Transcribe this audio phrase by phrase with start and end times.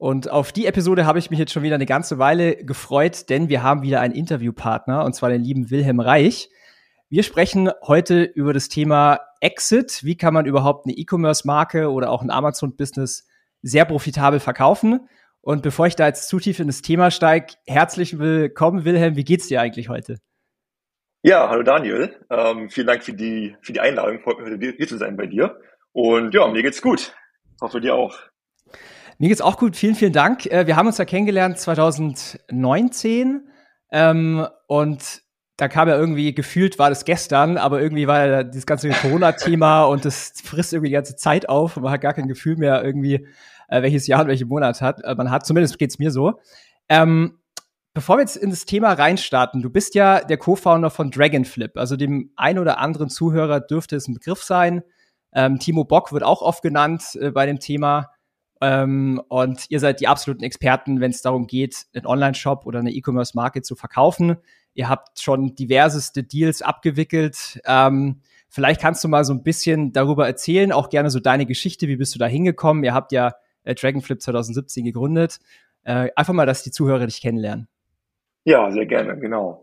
[0.00, 3.50] Und auf die Episode habe ich mich jetzt schon wieder eine ganze Weile gefreut, denn
[3.50, 6.48] wir haben wieder einen Interviewpartner, und zwar den lieben Wilhelm Reich.
[7.10, 10.02] Wir sprechen heute über das Thema Exit.
[10.02, 13.28] Wie kann man überhaupt eine E-Commerce-Marke oder auch ein Amazon-Business
[13.60, 15.06] sehr profitabel verkaufen?
[15.42, 19.16] Und bevor ich da jetzt zu tief in das Thema steige, herzlich willkommen, Wilhelm.
[19.16, 20.16] Wie geht's dir eigentlich heute?
[21.22, 22.16] Ja, hallo Daniel.
[22.30, 24.20] Ähm, vielen Dank für die, für die Einladung.
[24.20, 25.60] Freut mich, heute hier zu sein bei dir.
[25.92, 27.14] Und ja, mir geht's gut.
[27.60, 28.29] Hoffe dir auch.
[29.20, 29.76] Mir geht's auch gut.
[29.76, 30.46] Vielen, vielen Dank.
[30.46, 33.46] Äh, wir haben uns ja kennengelernt 2019.
[33.92, 35.20] Ähm, und
[35.58, 39.84] da kam ja irgendwie gefühlt, war das gestern, aber irgendwie war ja dieses ganze Corona-Thema
[39.84, 42.82] und das frisst irgendwie die ganze Zeit auf und man hat gar kein Gefühl mehr
[42.82, 43.26] irgendwie,
[43.68, 45.04] äh, welches Jahr und welchen Monat hat.
[45.04, 46.40] Äh, man hat, zumindest geht's mir so.
[46.88, 47.36] Ähm,
[47.92, 51.96] Bevor wir jetzt in das Thema reinstarten, du bist ja der Co-Founder von Dragonflip, also
[51.96, 54.82] dem ein oder anderen Zuhörer dürfte es ein Begriff sein.
[55.34, 58.10] Ähm, Timo Bock wird auch oft genannt äh, bei dem Thema.
[58.60, 62.90] Ähm, und ihr seid die absoluten Experten, wenn es darum geht, einen Online-Shop oder eine
[62.90, 64.36] E-Commerce-Marke zu verkaufen.
[64.74, 67.60] Ihr habt schon diverseste Deals abgewickelt.
[67.64, 71.88] Ähm, vielleicht kannst du mal so ein bisschen darüber erzählen, auch gerne so deine Geschichte,
[71.88, 72.84] wie bist du da hingekommen?
[72.84, 75.38] Ihr habt ja äh, Dragonflip 2017 gegründet.
[75.82, 77.68] Äh, einfach mal, dass die Zuhörer dich kennenlernen.
[78.44, 79.62] Ja, sehr gerne, genau.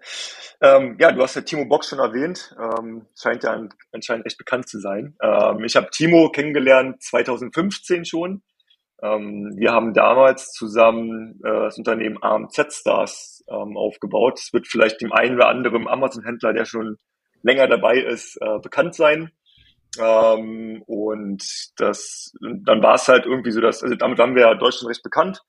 [0.61, 3.59] Ähm, ja, du hast ja Timo Box schon erwähnt, ähm, scheint ja
[3.92, 5.16] anscheinend echt bekannt zu sein.
[5.22, 8.44] Ähm, ich habe Timo kennengelernt 2015 schon.
[9.02, 14.39] Ähm, wir haben damals zusammen äh, das Unternehmen AMZ Stars ähm, aufgebaut.
[14.39, 16.98] Es wird vielleicht dem einen oder anderen Amazon-Händler, der schon
[17.44, 19.32] länger dabei ist, äh, bekannt sein.
[19.99, 21.44] Ähm, und
[21.77, 25.04] das, dann war es halt irgendwie so, dass, also damit waren wir ja Deutschland recht
[25.04, 25.43] bekannt.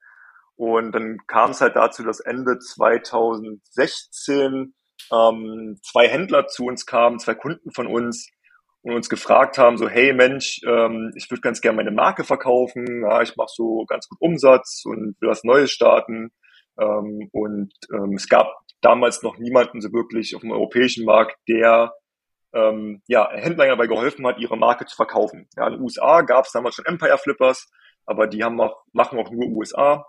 [0.57, 4.75] Und dann kam es halt dazu, dass Ende 2016
[5.13, 8.29] ähm, zwei Händler zu uns kamen, zwei Kunden von uns
[8.83, 13.03] und uns gefragt haben, so, hey Mensch, ähm, ich würde ganz gerne meine Marke verkaufen,
[13.03, 16.31] ja, ich mache so ganz gut Umsatz und will was Neues starten.
[16.79, 21.93] Ähm, und ähm, es gab damals noch niemanden so wirklich auf dem europäischen Markt, der
[22.55, 25.49] ähm, ja, Händlern dabei geholfen hat, ihre Marke zu verkaufen.
[25.57, 27.69] Ja, in den USA gab es damals schon Empire Flippers,
[28.07, 30.07] aber die haben auch, machen auch nur USA.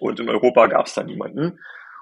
[0.00, 1.58] Und in Europa gab es da niemanden.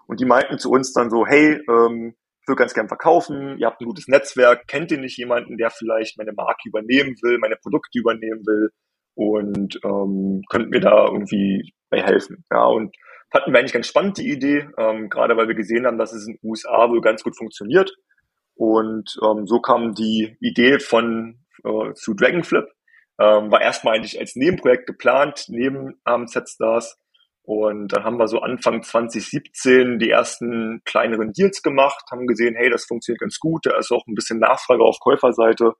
[0.06, 2.14] Und die meinten zu uns dann so, hey, ähm,
[2.46, 6.18] würde ganz gern verkaufen, ihr habt ein gutes Netzwerk, kennt ihr nicht jemanden, der vielleicht
[6.18, 8.70] meine Marke übernehmen will, meine Produkte übernehmen will
[9.14, 12.44] und ähm, könnt mir da irgendwie bei helfen.
[12.50, 12.94] Ja, und
[13.32, 16.26] hatten wir eigentlich ganz spannend die Idee, ähm, gerade weil wir gesehen haben, dass es
[16.26, 17.92] in den USA wohl ganz gut funktioniert.
[18.54, 22.66] Und ähm, so kam die Idee von äh, zu Dragonflip.
[23.18, 26.98] Ähm, war erstmal eigentlich als Nebenprojekt geplant, neben AMZ Stars.
[27.46, 32.70] Und dann haben wir so Anfang 2017 die ersten kleineren Deals gemacht, haben gesehen, hey,
[32.70, 35.74] das funktioniert ganz gut, da ist auch ein bisschen Nachfrage auf Käuferseite.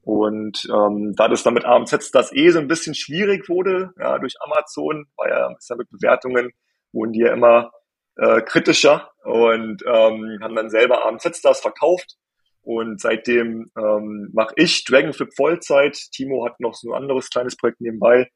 [0.00, 4.18] Und ähm, da das dann mit AMZ das eh so ein bisschen schwierig wurde, ja,
[4.18, 6.52] durch Amazon, war ja, ist ja mit Bewertungen,
[6.92, 7.70] wurden die ja immer
[8.16, 12.16] äh, kritischer und ähm, haben dann selber AMZ Stars verkauft.
[12.62, 15.98] Und seitdem ähm, mache ich Dragonflip Vollzeit.
[16.12, 18.30] Timo hat noch so ein anderes kleines Projekt nebenbei.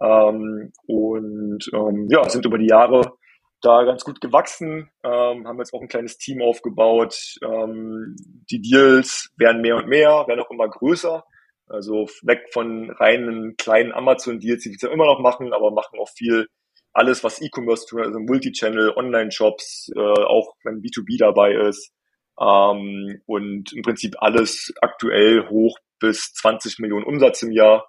[0.00, 3.12] Ähm, und ähm, ja, sind über die Jahre
[3.60, 7.36] da ganz gut gewachsen, ähm, haben jetzt auch ein kleines Team aufgebaut.
[7.42, 8.14] Ähm,
[8.50, 11.24] die Deals werden mehr und mehr, werden auch immer größer.
[11.66, 16.46] Also weg von reinen kleinen Amazon-Deals, die wir immer noch machen, aber machen auch viel
[16.92, 21.90] alles, was E-Commerce tun, also Multichannel, Online-Shops, äh, auch wenn B2B dabei ist.
[22.38, 27.86] Ähm, und im Prinzip alles aktuell hoch bis 20 Millionen Umsatz im Jahr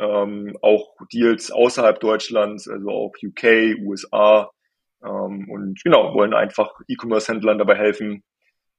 [0.00, 4.50] ähm, auch Deals außerhalb Deutschlands, also auch UK, USA
[5.04, 8.24] ähm, und genau, wollen einfach E-Commerce-Händlern dabei helfen,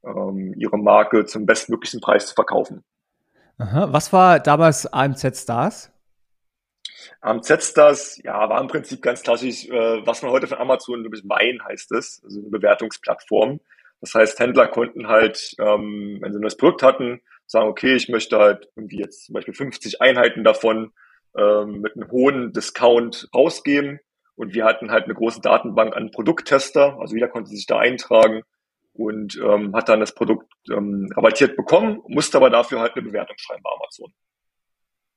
[0.03, 2.83] ähm, ihre Marke zum bestmöglichen Preis zu verkaufen.
[3.59, 3.93] Aha.
[3.93, 5.91] Was war damals AMZ Stars?
[7.21, 11.17] AMZ Stars, ja, war im Prinzip ganz klassisch, äh, was man heute von Amazon, glaube
[11.17, 13.59] ich, Wein heißt es, also eine Bewertungsplattform.
[13.99, 18.09] Das heißt, Händler konnten halt, ähm, wenn sie ein neues Produkt hatten, sagen, okay, ich
[18.09, 20.91] möchte halt irgendwie jetzt zum Beispiel 50 Einheiten davon
[21.37, 23.99] ähm, mit einem hohen Discount rausgeben.
[24.35, 28.41] Und wir hatten halt eine große Datenbank an Produkttester, also jeder konnte sich da eintragen
[28.93, 33.37] und ähm, hat dann das Produkt ähm, rabattiert bekommen, musste aber dafür halt eine Bewertung
[33.37, 34.13] schreiben bei Amazon.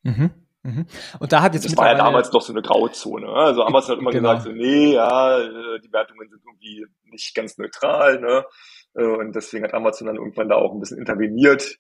[0.03, 0.45] Mhm.
[0.63, 0.87] Mhm.
[1.19, 3.27] Und da hat jetzt das war ja damals noch so eine Grauzone.
[3.27, 3.33] Ne?
[3.33, 4.31] Also Amazon hat immer genau.
[4.31, 8.47] gesagt, so, nee, ja, äh, die Wertungen sind irgendwie nicht ganz neutral, ne?
[8.95, 11.77] Äh, und deswegen hat Amazon dann irgendwann da auch ein bisschen interveniert.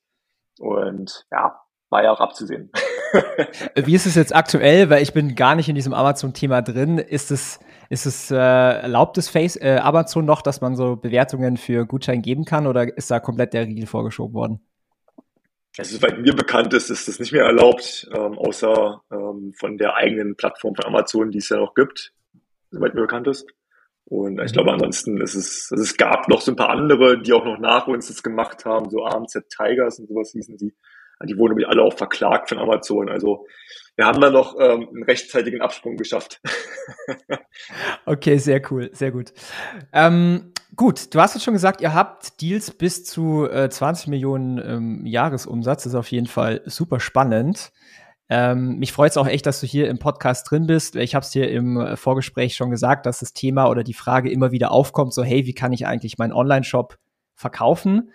[0.58, 1.58] Und ja,
[1.88, 2.70] war ja auch abzusehen.
[3.74, 4.90] Wie ist es jetzt aktuell?
[4.90, 6.98] Weil ich bin gar nicht in diesem Amazon-Thema drin.
[6.98, 11.56] Ist es, ist es äh, erlaubt es Face, äh, Amazon noch, dass man so Bewertungen
[11.56, 14.60] für Gutschein geben kann oder ist da komplett der Riegel vorgeschoben worden?
[15.76, 19.96] Also, soweit mir bekannt ist, ist das nicht mehr erlaubt, ähm, außer ähm, von der
[19.96, 22.12] eigenen Plattform von Amazon, die es ja noch gibt,
[22.70, 23.46] soweit mir bekannt ist.
[24.04, 24.54] Und ich mhm.
[24.54, 27.58] glaube, ansonsten ist es, also es gab noch so ein paar andere, die auch noch
[27.58, 30.74] nach uns das gemacht haben, so AMZ Tigers und sowas hießen die.
[31.22, 33.08] Die wurden nämlich alle auch verklagt von Amazon.
[33.08, 33.46] Also
[33.96, 36.40] wir haben da noch ähm, einen rechtzeitigen Absprung geschafft.
[38.06, 39.32] okay, sehr cool, sehr gut.
[39.92, 44.58] Ähm, gut, du hast jetzt schon gesagt, ihr habt Deals bis zu äh, 20 Millionen
[44.58, 45.84] ähm, Jahresumsatz.
[45.84, 47.72] Das ist auf jeden Fall super spannend.
[48.28, 50.96] Ähm, mich freut es auch echt, dass du hier im Podcast drin bist.
[50.96, 54.30] Ich habe es dir im äh, Vorgespräch schon gesagt, dass das Thema oder die Frage
[54.30, 56.98] immer wieder aufkommt, so hey, wie kann ich eigentlich meinen Online-Shop
[57.34, 58.10] verkaufen?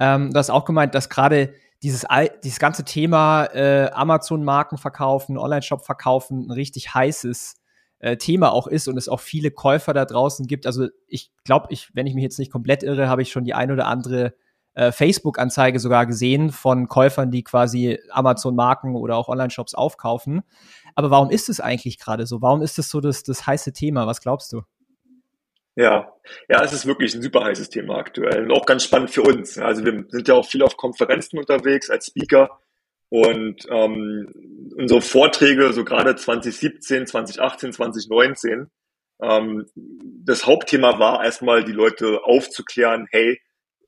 [0.00, 2.06] Ähm, du hast auch gemeint, dass gerade dieses,
[2.44, 7.56] dieses ganze Thema äh, Amazon-Marken verkaufen, Online-Shop verkaufen ein richtig heißes
[8.00, 10.66] äh, Thema auch ist und es auch viele Käufer da draußen gibt.
[10.66, 13.54] Also ich glaube, ich, wenn ich mich jetzt nicht komplett irre, habe ich schon die
[13.54, 14.34] ein oder andere
[14.74, 20.42] äh, Facebook-Anzeige sogar gesehen von Käufern, die quasi Amazon-Marken oder auch Online-Shops aufkaufen.
[20.94, 22.42] Aber warum ist es eigentlich gerade so?
[22.42, 24.06] Warum ist es so das, das heiße Thema?
[24.06, 24.62] Was glaubst du?
[25.80, 26.12] Ja,
[26.50, 29.56] ja, es ist wirklich ein super heißes Thema aktuell und auch ganz spannend für uns.
[29.56, 32.60] Also wir sind ja auch viel auf Konferenzen unterwegs als Speaker
[33.08, 34.30] und ähm,
[34.76, 38.70] unsere Vorträge, so gerade 2017, 2018, 2019,
[39.22, 43.40] ähm, das Hauptthema war erstmal die Leute aufzuklären, hey,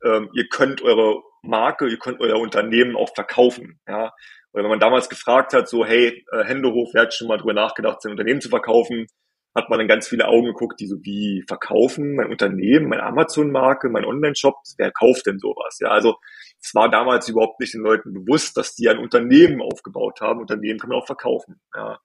[0.03, 3.81] ähm, ihr könnt eure Marke, ihr könnt euer Unternehmen auch verkaufen.
[3.87, 4.15] Ja?
[4.55, 7.53] Oder wenn man damals gefragt hat, so, hey, äh, Händehof, wer hat schon mal drüber
[7.53, 9.09] nachgedacht, sein Unternehmen zu verkaufen?
[9.55, 13.91] Hat man dann ganz viele Augen geguckt, die so wie verkaufen, mein Unternehmen, meine Amazon-Marke,
[13.91, 15.79] mein Online-Shop, wer kauft denn sowas?
[15.81, 16.17] Ja, also
[16.61, 20.41] es war damals überhaupt nicht den Leuten bewusst, dass die ein Unternehmen aufgebaut haben.
[20.41, 21.61] Unternehmen kann man auch verkaufen.
[21.75, 21.99] Ja.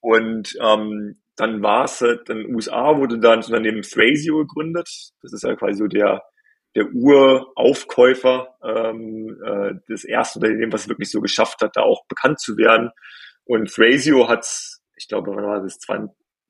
[0.00, 4.88] Und ähm, dann war es halt, in den USA wurde dann das Unternehmen Thrasio gegründet.
[5.22, 6.22] Das ist ja quasi so der,
[6.74, 12.40] der Uraufkäufer ähm, äh, des ersten Unternehmens, was wirklich so geschafft hat, da auch bekannt
[12.40, 12.90] zu werden.
[13.44, 14.48] Und Thrasio hat,
[14.96, 15.78] ich glaube, wann war das,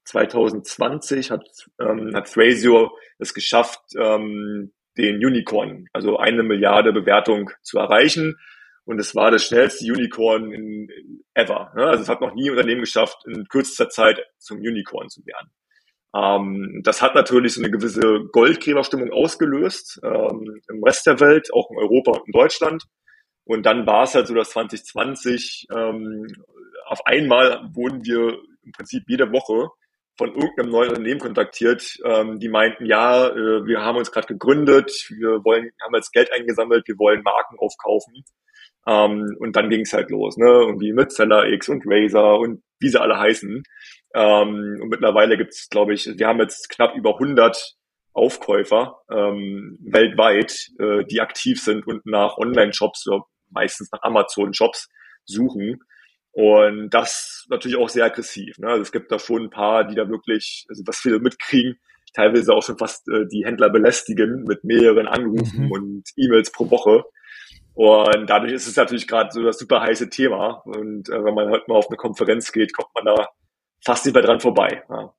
[0.08, 1.46] 2020 hat,
[1.80, 8.36] ähm, hat Thrasio es geschafft, ähm, den Unicorn, also eine Milliarde Bewertung zu erreichen.
[8.84, 10.88] Und es war das schnellste Unicorn in,
[11.34, 11.72] ever.
[11.76, 11.84] Ne?
[11.84, 15.50] Also es hat noch nie ein Unternehmen geschafft, in kürzester Zeit zum Unicorn zu werden.
[16.16, 21.70] Ähm, das hat natürlich so eine gewisse Goldgräberstimmung ausgelöst ähm, im Rest der Welt, auch
[21.70, 22.84] in Europa und in Deutschland.
[23.44, 26.26] Und dann war es halt so, dass 2020 ähm,
[26.86, 29.68] auf einmal wurden wir im Prinzip jede Woche
[30.18, 34.90] von irgendeinem neuen Unternehmen kontaktiert, ähm, die meinten, ja, äh, wir haben uns gerade gegründet,
[35.16, 38.24] wir wollen, haben jetzt Geld eingesammelt, wir wollen Marken aufkaufen.
[38.86, 40.46] Ähm, und dann ging es halt los, ne?
[40.46, 43.62] Irgendwie mit Seller X und Razer und wie sie alle heißen.
[44.14, 47.76] Ähm, und mittlerweile gibt es, glaube ich, wir haben jetzt knapp über 100
[48.12, 53.06] Aufkäufer ähm, weltweit, äh, die aktiv sind und nach Online-Shops,
[53.50, 54.88] meistens nach Amazon-Shops
[55.24, 55.80] suchen.
[56.38, 58.58] Und das natürlich auch sehr aggressiv.
[58.58, 58.68] Ne?
[58.68, 61.80] Also es gibt da schon ein paar, die da wirklich, also was viele mitkriegen,
[62.14, 65.72] teilweise auch schon fast äh, die Händler belästigen mit mehreren Anrufen mhm.
[65.72, 67.02] und E-Mails pro Woche.
[67.74, 70.62] Und dadurch ist es natürlich gerade so das super heiße Thema.
[70.64, 73.30] Und äh, wenn man heute mal auf eine Konferenz geht, kommt man da
[73.84, 74.84] fast nicht mehr dran vorbei.
[74.88, 75.12] Ja.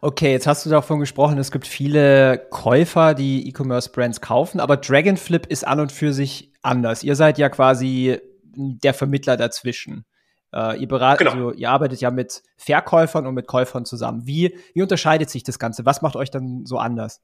[0.00, 5.46] Okay, jetzt hast du davon gesprochen, es gibt viele Käufer, die E-Commerce-Brands kaufen, aber Dragonflip
[5.46, 7.04] ist an und für sich anders.
[7.04, 8.20] Ihr seid ja quasi
[8.82, 10.04] der Vermittler dazwischen.
[10.52, 11.48] Äh, ihr, beratet, genau.
[11.48, 14.26] also, ihr arbeitet ja mit Verkäufern und mit Käufern zusammen.
[14.26, 15.86] Wie, wie unterscheidet sich das Ganze?
[15.86, 17.22] Was macht euch dann so anders?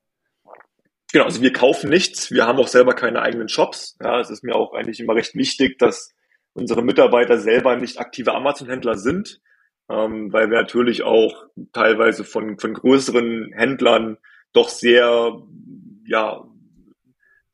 [1.12, 2.30] Genau, also wir kaufen nichts.
[2.30, 3.96] Wir haben auch selber keine eigenen Shops.
[4.02, 6.14] Ja, es ist mir auch eigentlich immer recht wichtig, dass
[6.52, 9.40] unsere Mitarbeiter selber nicht aktive Amazon-Händler sind,
[9.88, 14.18] ähm, weil wir natürlich auch teilweise von, von größeren Händlern
[14.52, 15.36] doch sehr,
[16.06, 16.44] ja,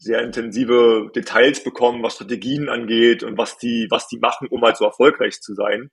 [0.02, 4.76] sehr intensive Details bekommen, was Strategien angeht und was die, was die machen, um halt
[4.76, 5.90] so erfolgreich zu sein.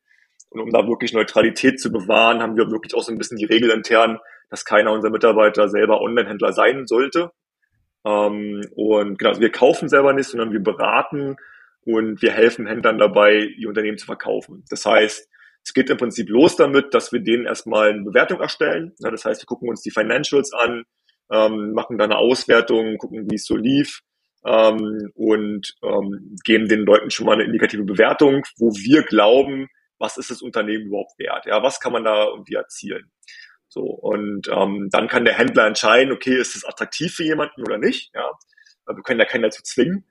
[0.50, 3.46] Und um da wirklich Neutralität zu bewahren, haben wir wirklich auch so ein bisschen die
[3.46, 4.18] Regel intern,
[4.50, 7.32] dass keiner unserer Mitarbeiter selber Online-Händler sein sollte.
[8.04, 11.36] Ähm, und genau, also wir kaufen selber nicht, sondern wir beraten
[11.86, 14.64] und wir helfen Händlern dabei, ihr Unternehmen zu verkaufen.
[14.70, 15.30] Das heißt,
[15.64, 18.96] es geht im Prinzip los damit, dass wir denen erstmal eine Bewertung erstellen.
[18.98, 20.84] Ja, das heißt, wir gucken uns die Financials an,
[21.32, 24.02] ähm, machen da eine Auswertung, gucken, wie es so lief
[24.46, 29.68] ähm, und ähm, geben den Leuten schon mal eine indikative Bewertung, wo wir glauben,
[29.98, 31.46] was ist das Unternehmen überhaupt wert?
[31.46, 33.12] Ja, was kann man da irgendwie erzielen?
[33.68, 37.78] So, und ähm, dann kann der Händler entscheiden, okay, ist es attraktiv für jemanden oder
[37.78, 38.12] nicht?
[38.16, 38.32] Ja,
[38.88, 40.06] wir können da keinen dazu zwingen.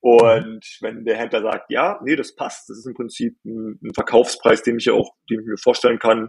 [0.00, 3.94] Und wenn der Händler sagt, ja, nee, das passt, das ist im Prinzip ein, ein
[3.94, 6.28] Verkaufspreis, den ich ja auch, den ich mir vorstellen kann,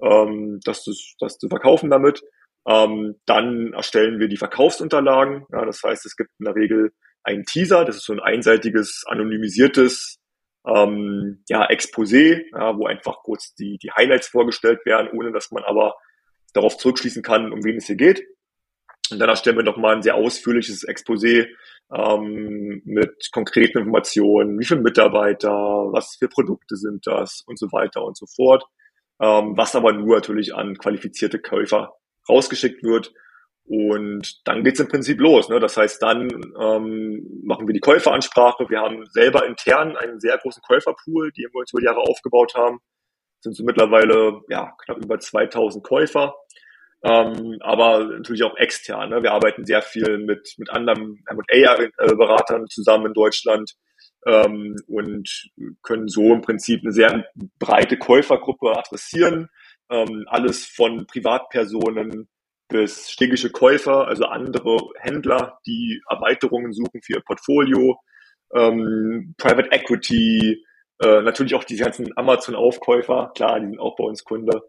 [0.00, 2.22] ähm, das, das, das zu verkaufen damit,
[2.66, 5.46] ähm, dann erstellen wir die Verkaufsunterlagen.
[5.52, 6.92] Ja, das heißt, es gibt in der Regel
[7.22, 10.18] einen Teaser, das ist so ein einseitiges, anonymisiertes
[10.66, 15.64] ähm, ja, Exposé, ja, wo einfach kurz die, die Highlights vorgestellt werden, ohne dass man
[15.64, 15.94] aber
[16.52, 18.24] darauf zurückschließen kann, um wen es hier geht.
[19.10, 21.46] Und dann erstellen wir nochmal ein sehr ausführliches Exposé
[21.94, 28.04] ähm, mit konkreten Informationen, wie viele Mitarbeiter, was für Produkte sind das und so weiter
[28.04, 28.64] und so fort.
[29.20, 31.94] Ähm, was aber nur natürlich an qualifizierte Käufer
[32.28, 33.12] rausgeschickt wird.
[33.68, 35.48] Und dann geht's im Prinzip los.
[35.48, 35.58] Ne?
[35.58, 36.28] Das heißt, dann
[36.60, 38.68] ähm, machen wir die Käuferansprache.
[38.68, 42.54] Wir haben selber intern einen sehr großen Käuferpool, den wir uns über die Jahre aufgebaut
[42.54, 42.78] haben.
[43.40, 46.36] Sind so mittlerweile ja, knapp über 2000 Käufer.
[47.02, 49.10] Ähm, aber natürlich auch extern.
[49.10, 49.22] Ne?
[49.22, 53.74] Wir arbeiten sehr viel mit, mit anderen M&A-Beratern zusammen in Deutschland
[54.26, 55.50] ähm, und
[55.82, 57.26] können so im Prinzip eine sehr
[57.58, 59.48] breite Käufergruppe adressieren.
[59.90, 62.28] Ähm, alles von Privatpersonen
[62.68, 68.00] bis städtische Käufer, also andere Händler, die Erweiterungen suchen für ihr Portfolio,
[68.52, 70.64] ähm, Private Equity,
[71.00, 74.62] äh, natürlich auch die ganzen Amazon-Aufkäufer, klar, die sind auch bei uns Kunde.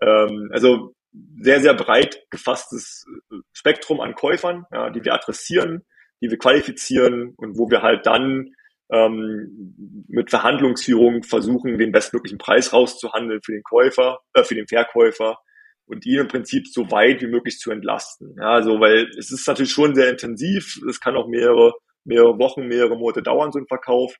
[0.00, 0.94] Ähm, also
[1.40, 3.04] sehr, sehr breit gefasstes
[3.52, 5.84] Spektrum an Käufern, ja, die wir adressieren,
[6.22, 8.54] die wir qualifizieren und wo wir halt dann
[8.92, 15.38] ähm, mit Verhandlungsführung versuchen, den bestmöglichen Preis rauszuhandeln für den Käufer, äh, für den Verkäufer
[15.86, 18.36] und ihn im Prinzip so weit wie möglich zu entlasten.
[18.38, 20.80] Ja, also, weil es ist natürlich schon sehr intensiv.
[20.88, 21.72] Es kann auch mehrere,
[22.04, 24.14] mehrere Wochen, mehrere Monate dauern, so ein Verkauf.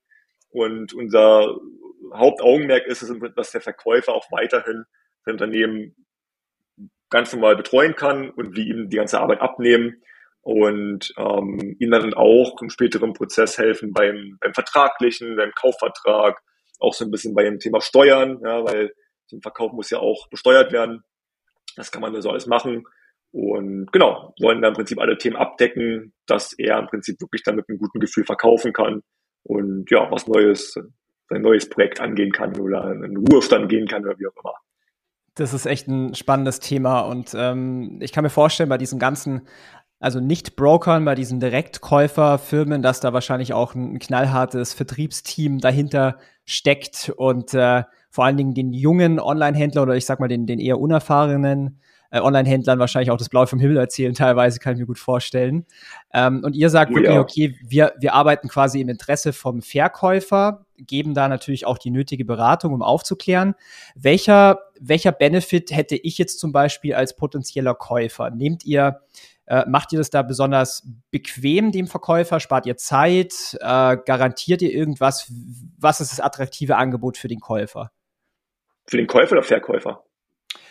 [0.51, 1.57] Und unser
[2.15, 4.85] Hauptaugenmerk ist es, dass der Verkäufer auch weiterhin
[5.25, 5.95] sein Unternehmen
[7.11, 10.03] ganz normal betreuen kann und wir ihm die ganze Arbeit abnehmen
[10.43, 16.41] und ähm, ihnen dann auch im späteren Prozess helfen beim, beim Vertraglichen, beim Kaufvertrag,
[16.81, 18.93] auch so ein bisschen bei dem Thema Steuern, ja, weil
[19.27, 21.03] so ein Verkauf muss ja auch besteuert werden.
[21.77, 22.85] Das kann man so alles machen.
[23.31, 27.57] Und genau, wollen da im Prinzip alle Themen abdecken, dass er im Prinzip wirklich dann
[27.57, 29.03] mit einem guten Gefühl verkaufen kann
[29.45, 30.75] und ja, was Neues,
[31.29, 34.55] sein neues Projekt angehen kann oder einen Ruhestand gehen kann oder wie auch immer.
[35.35, 39.49] Das ist echt ein spannendes Thema und ähm, ich kann mir vorstellen, bei diesen ganzen
[40.03, 47.13] also nicht Brokern, bei diesen Direktkäuferfirmen, dass da wahrscheinlich auch ein, knallhartes Vertriebsteam dahinter steckt
[47.17, 50.81] und äh, vor allen Dingen den jungen Online-Händlern oder ich sag mal den, den eher
[50.81, 51.79] unerfahrenen
[52.11, 55.67] äh, Online-Händlern wahrscheinlich auch das Blaue vom Himmel erzählen, teilweise kann ich mir gut vorstellen.
[56.13, 57.21] Ähm, und ihr sagt oh, wirklich, ja.
[57.21, 62.25] okay, wir, wir arbeiten quasi im Interesse vom Verkäufer, geben da natürlich auch die nötige
[62.25, 63.55] Beratung, um aufzuklären.
[63.95, 68.31] Welcher, welcher Benefit hätte ich jetzt zum Beispiel als potenzieller Käufer?
[68.31, 69.01] Nehmt ihr
[69.47, 72.41] äh, macht ihr das da besonders bequem dem Verkäufer?
[72.41, 73.57] Spart ihr Zeit?
[73.61, 75.31] Äh, garantiert ihr irgendwas?
[75.79, 77.91] Was ist das attraktive Angebot für den Käufer?
[78.87, 80.05] Für den Käufer oder Verkäufer?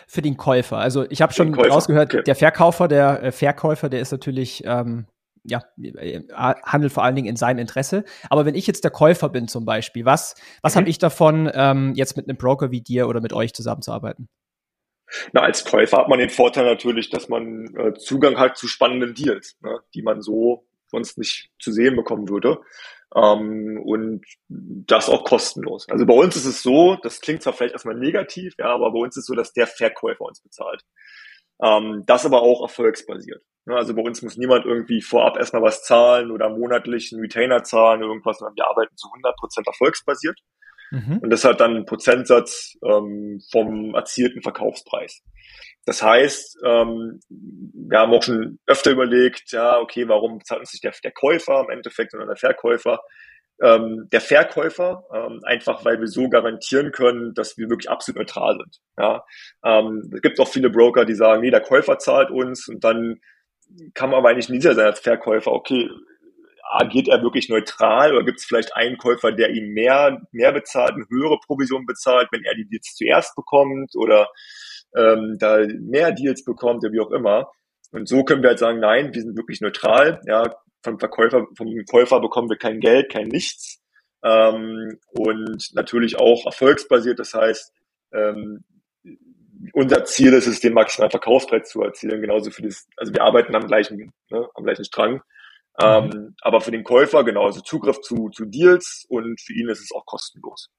[0.07, 0.77] Für den Käufer.
[0.77, 2.23] Also ich habe schon rausgehört, okay.
[2.23, 5.07] der Verkäufer, der äh, Verkäufer, der ist natürlich ähm,
[5.43, 6.21] ja, äh,
[6.63, 8.03] handelt vor allen Dingen in seinem Interesse.
[8.29, 10.79] Aber wenn ich jetzt der Käufer bin zum Beispiel, was, was mhm.
[10.79, 14.29] habe ich davon, ähm, jetzt mit einem Broker wie dir oder mit euch zusammenzuarbeiten?
[15.33, 19.13] Na, als Käufer hat man den Vorteil natürlich, dass man äh, Zugang hat zu spannenden
[19.13, 22.59] Deals, ne, die man so sonst nicht zu sehen bekommen würde.
[23.15, 25.87] Ähm, und das auch kostenlos.
[25.89, 28.99] Also bei uns ist es so, das klingt zwar vielleicht erstmal negativ, ja, aber bei
[28.99, 30.81] uns ist es so, dass der Verkäufer uns bezahlt.
[31.61, 33.43] Ähm, das aber auch erfolgsbasiert.
[33.65, 37.63] Ne, also bei uns muss niemand irgendwie vorab erstmal was zahlen oder monatlich einen Retainer
[37.63, 40.39] zahlen oder irgendwas, sondern wir arbeiten zu 100% erfolgsbasiert.
[40.91, 41.19] Mhm.
[41.19, 45.23] Und das hat dann einen Prozentsatz ähm, vom erzielten Verkaufspreis.
[45.85, 50.83] Das heißt, ähm, wir haben auch schon öfter überlegt, ja, okay, warum bezahlt uns nicht
[50.83, 52.99] der, der Käufer im Endeffekt, sondern der Verkäufer?
[53.63, 58.57] Ähm, der Verkäufer, ähm, einfach weil wir so garantieren können, dass wir wirklich absolut neutral
[58.57, 58.77] sind.
[58.97, 59.23] Ja?
[59.63, 63.19] Ähm, es gibt auch viele Broker, die sagen, nee, der Käufer zahlt uns und dann
[63.93, 65.89] kann man aber eigentlich nie sein als Verkäufer, okay,
[66.71, 70.93] agiert er wirklich neutral oder gibt es vielleicht einen Käufer, der ihm mehr, mehr bezahlt,
[70.93, 74.29] eine höhere Provision bezahlt, wenn er die Deals zuerst bekommt oder
[74.95, 77.51] ähm, da mehr Deals bekommt oder wie auch immer.
[77.91, 80.21] Und so können wir halt sagen, nein, wir sind wirklich neutral.
[80.25, 83.81] Ja, vom Verkäufer, vom Käufer bekommen wir kein Geld, kein Nichts.
[84.23, 87.19] Ähm, und natürlich auch erfolgsbasiert.
[87.19, 87.73] Das heißt,
[88.13, 88.63] ähm,
[89.73, 92.21] unser Ziel ist es, den maximalen Verkaufspreis zu erzielen.
[92.21, 95.21] Genauso für das, also wir arbeiten am gleichen, ne, am gleichen Strang.
[95.79, 96.35] Ähm, mhm.
[96.41, 100.05] aber für den Käufer genauso Zugriff zu, zu Deals und für ihn ist es auch
[100.05, 100.69] kostenlos.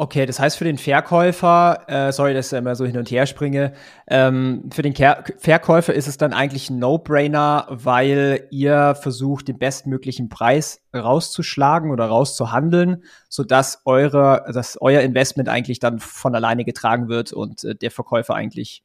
[0.00, 3.26] Okay, das heißt für den Verkäufer, äh, sorry, dass ich immer so hin und her
[3.26, 3.72] springe,
[4.06, 9.58] ähm, für den Ker Verkäufer ist es dann eigentlich ein No-Brainer, weil ihr versucht, den
[9.58, 17.08] bestmöglichen Preis rauszuschlagen oder rauszuhandeln, sodass eure, dass euer Investment eigentlich dann von alleine getragen
[17.08, 18.84] wird und äh, der Verkäufer eigentlich,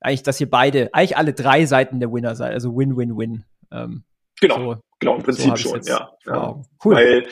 [0.00, 3.44] eigentlich, dass ihr beide, eigentlich alle drei Seiten der Winner seid, also Win-Win-Win.
[3.70, 4.02] Ähm,
[4.40, 4.74] genau.
[4.74, 6.10] So, Genau, im Prinzip so schon, ja.
[6.26, 6.60] ja.
[6.84, 6.94] Cool.
[6.94, 7.26] Weil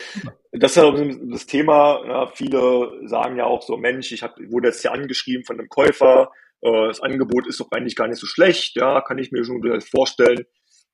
[0.52, 0.90] das ist ja
[1.30, 5.44] das Thema, ja, viele sagen ja auch so, Mensch, ich hab, wurde jetzt hier angeschrieben
[5.44, 9.18] von einem Käufer, äh, das Angebot ist doch eigentlich gar nicht so schlecht, ja, kann
[9.18, 10.44] ich mir schon vorstellen.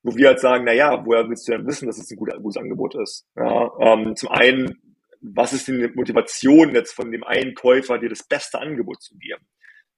[0.05, 2.35] Wo wir halt sagen, na ja, woher willst du denn wissen, dass es ein gutes,
[2.41, 3.25] gutes Angebot ist?
[3.37, 8.09] Ja, ähm, zum einen, was ist denn die Motivation jetzt von dem einen Käufer, dir
[8.09, 9.47] das beste Angebot zu geben?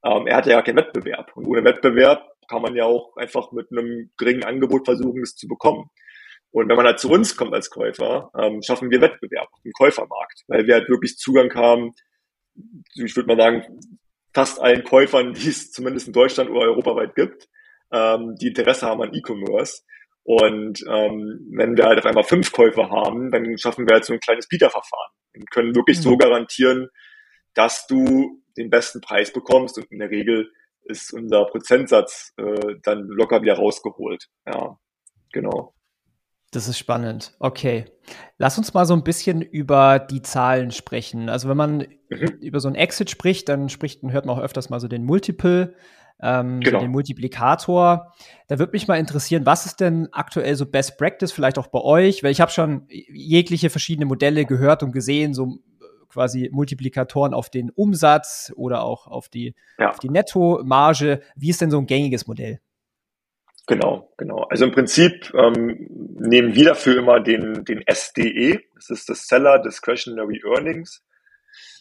[0.03, 1.35] Ähm, er hat ja keinen Wettbewerb.
[1.35, 5.47] Und ohne Wettbewerb kann man ja auch einfach mit einem geringen Angebot versuchen, es zu
[5.47, 5.89] bekommen.
[6.55, 10.43] Und wenn man halt zu uns kommt als Käufer, ähm, schaffen wir Wettbewerb im Käufermarkt,
[10.47, 11.93] weil wir halt wirklich Zugang haben,
[12.93, 13.81] ich würde mal sagen,
[14.33, 17.49] fast allen Käufern, die es zumindest in Deutschland oder europaweit gibt,
[17.91, 19.83] ähm, die Interesse haben an E-Commerce.
[20.23, 24.13] Und ähm, wenn wir halt auf einmal fünf Käufer haben, dann schaffen wir halt so
[24.13, 26.03] ein kleines Bieterverfahren und können wirklich mhm.
[26.03, 26.87] so garantieren,
[27.53, 30.49] dass du den besten Preis bekommst und in der Regel
[30.83, 34.29] ist unser Prozentsatz äh, dann locker wieder rausgeholt.
[34.47, 34.79] Ja,
[35.33, 35.74] genau.
[36.51, 37.33] Das ist spannend.
[37.39, 37.85] Okay.
[38.37, 41.29] Lass uns mal so ein bisschen über die Zahlen sprechen.
[41.29, 41.77] Also wenn man
[42.09, 42.27] mhm.
[42.41, 45.03] über so ein Exit spricht, dann spricht, dann hört man auch öfters mal so den
[45.03, 45.75] Multiple,
[46.21, 46.79] ähm, genau.
[46.79, 48.13] so den Multiplikator.
[48.47, 51.81] Da würde mich mal interessieren, was ist denn aktuell so Best Practice vielleicht auch bei
[51.81, 52.23] euch?
[52.23, 55.59] Weil ich habe schon jegliche verschiedene Modelle gehört und gesehen, so
[56.07, 59.89] quasi Multiplikatoren auf den Umsatz oder auch auf die, ja.
[59.89, 61.21] auf die Nettomarge.
[61.35, 62.61] Wie ist denn so ein gängiges Modell?
[63.67, 64.43] Genau, genau.
[64.49, 65.87] Also im Prinzip ähm,
[66.19, 71.03] nehmen wir dafür immer den, den SDE, das ist das Seller Discretionary Earnings.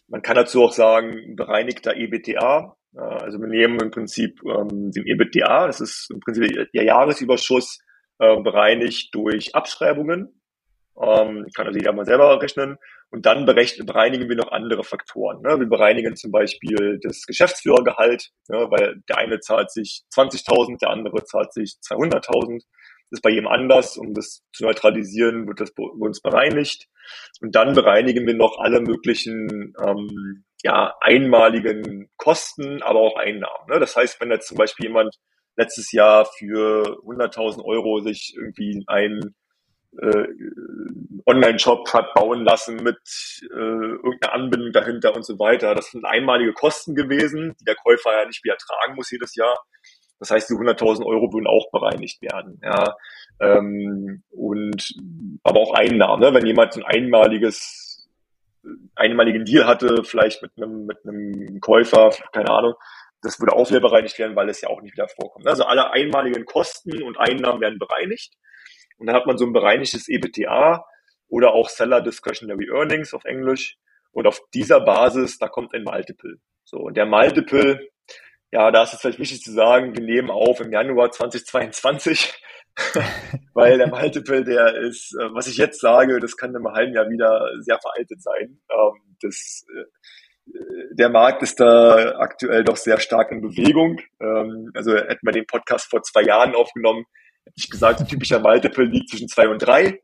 [0.08, 2.76] Man kann dazu auch sagen, bereinigter EBTA.
[2.94, 7.80] Äh, also wir nehmen im Prinzip ähm, den EBTA, das ist im Prinzip der Jahresüberschuss,
[8.18, 10.40] äh, bereinigt durch Abschreibungen.
[11.00, 12.76] Ähm, kann also jeder mal selber rechnen.
[13.10, 15.40] Und dann bereinigen wir noch andere Faktoren.
[15.42, 15.58] Ne?
[15.60, 18.66] Wir bereinigen zum Beispiel das Geschäftsführergehalt, ne?
[18.70, 22.62] weil der eine zahlt sich 20.000, der andere zahlt sich 200.000.
[23.10, 23.96] Das ist bei jedem anders.
[23.96, 26.86] Um das zu neutralisieren, wird das bei uns bereinigt.
[27.40, 33.68] Und dann bereinigen wir noch alle möglichen ähm, ja, einmaligen Kosten, aber auch Einnahmen.
[33.68, 33.78] Ne?
[33.78, 35.14] Das heißt, wenn jetzt zum Beispiel jemand
[35.56, 39.34] letztes Jahr für 100.000 Euro sich irgendwie ein
[40.00, 40.26] äh,
[41.26, 42.98] Online-Shop hat bauen lassen mit
[43.42, 45.74] äh, irgendeiner Anbindung dahinter und so weiter.
[45.74, 49.58] Das sind einmalige Kosten gewesen, die der Käufer ja nicht wieder tragen muss jedes Jahr.
[50.18, 52.60] Das heißt, die 100.000 Euro würden auch bereinigt werden.
[52.62, 52.96] Ja.
[53.40, 54.94] Ähm, und
[55.42, 56.20] aber auch Einnahmen.
[56.20, 56.32] Ne?
[56.34, 58.08] Wenn jemand ein einmaliges
[58.94, 62.74] einmaligen Deal hatte, vielleicht mit einem mit einem Käufer, keine Ahnung,
[63.22, 65.46] das würde auch wieder bereinigt werden, weil es ja auch nicht wieder vorkommt.
[65.46, 68.34] Also alle einmaligen Kosten und Einnahmen werden bereinigt.
[68.98, 70.84] Und dann hat man so ein bereinigtes EBTA
[71.28, 73.76] oder auch Seller Discretionary Earnings auf Englisch.
[74.12, 76.36] Und auf dieser Basis, da kommt ein Multiple.
[76.64, 77.88] So, und der Multiple,
[78.52, 82.32] ja, da ist es vielleicht wichtig zu sagen, wir nehmen auf im Januar 2022,
[83.54, 87.08] weil der Multiple, der ist, äh, was ich jetzt sage, das kann im halben Jahr
[87.08, 88.60] wieder sehr veraltet sein.
[88.70, 89.84] Ähm, das, äh,
[90.92, 94.00] der Markt ist da aktuell doch sehr stark in Bewegung.
[94.20, 97.04] Ähm, also hätten wir den Podcast vor zwei Jahren aufgenommen,
[97.44, 100.00] hätte ich gesagt, ein typischer Multiple liegt zwischen zwei und drei.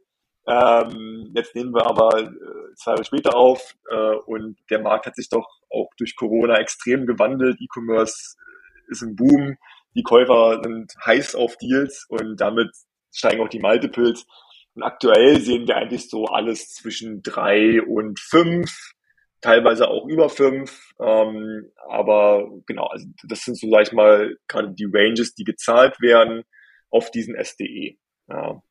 [0.46, 5.16] Ähm, jetzt nehmen wir aber äh, zwei Jahre später auf äh, und der Markt hat
[5.16, 7.58] sich doch auch durch Corona extrem gewandelt.
[7.60, 8.36] E-Commerce
[8.88, 9.56] ist im Boom,
[9.94, 12.70] die Käufer sind heiß auf Deals und damit
[13.12, 14.26] steigen auch die Multiples.
[14.74, 18.70] Und aktuell sehen wir eigentlich so alles zwischen drei und fünf,
[19.40, 20.92] teilweise auch über fünf.
[21.00, 26.00] Ähm, aber genau, also das sind so, sag ich mal, gerade die Ranges, die gezahlt
[26.00, 26.44] werden
[26.90, 27.96] auf diesen SDE.
[28.28, 28.62] Ja.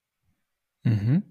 [0.84, 1.24] Mhm.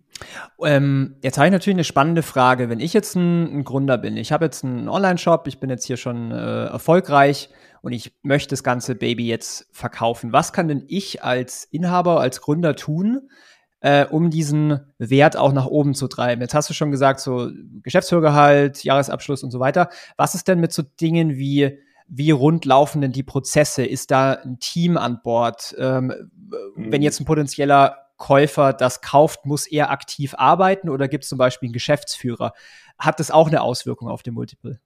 [0.62, 2.68] Ähm, jetzt habe ich natürlich eine spannende Frage.
[2.68, 5.86] Wenn ich jetzt ein, ein Gründer bin, ich habe jetzt einen Online-Shop, ich bin jetzt
[5.86, 7.50] hier schon äh, erfolgreich
[7.82, 10.32] und ich möchte das ganze Baby jetzt verkaufen.
[10.32, 13.30] Was kann denn ich als Inhaber, als Gründer tun,
[13.80, 16.42] äh, um diesen Wert auch nach oben zu treiben?
[16.42, 17.50] Jetzt hast du schon gesagt, so
[17.82, 19.88] Geschäftsführergehalt, Jahresabschluss und so weiter.
[20.16, 23.84] Was ist denn mit so Dingen wie wie rund laufen denn die Prozesse?
[23.84, 25.74] Ist da ein Team an Bord?
[25.78, 26.30] Ähm,
[26.74, 26.92] mhm.
[26.92, 31.38] Wenn jetzt ein potenzieller Käufer das kauft, muss er aktiv arbeiten oder gibt es zum
[31.38, 32.52] Beispiel einen Geschäftsführer?
[32.98, 34.80] Hat das auch eine Auswirkung auf den Multiple?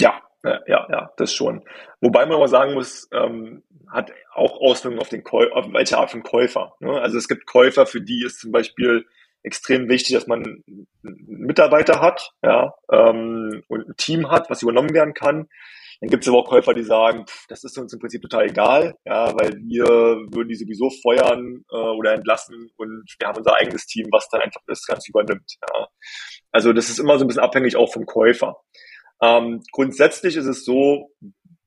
[0.00, 1.64] Ja, ja, ja, das schon.
[2.00, 6.10] Wobei man aber sagen muss, ähm, hat auch Auswirkungen auf den Käufer, auf welche Art
[6.10, 6.74] von Käufer.
[6.80, 7.00] Ne?
[7.00, 9.04] Also es gibt Käufer, für die ist zum Beispiel
[9.42, 14.94] extrem wichtig, dass man einen Mitarbeiter hat, ja, ähm, und ein Team hat, was übernommen
[14.94, 15.48] werden kann.
[16.00, 18.48] Dann gibt es aber auch Käufer, die sagen, pff, das ist uns im Prinzip total
[18.48, 23.56] egal, ja, weil wir würden die sowieso feuern äh, oder entlassen und wir haben unser
[23.56, 25.56] eigenes Team, was dann einfach das Ganze übernimmt.
[25.60, 25.88] Ja.
[26.52, 28.56] Also das ist immer so ein bisschen abhängig auch vom Käufer.
[29.20, 31.10] Ähm, grundsätzlich ist es so,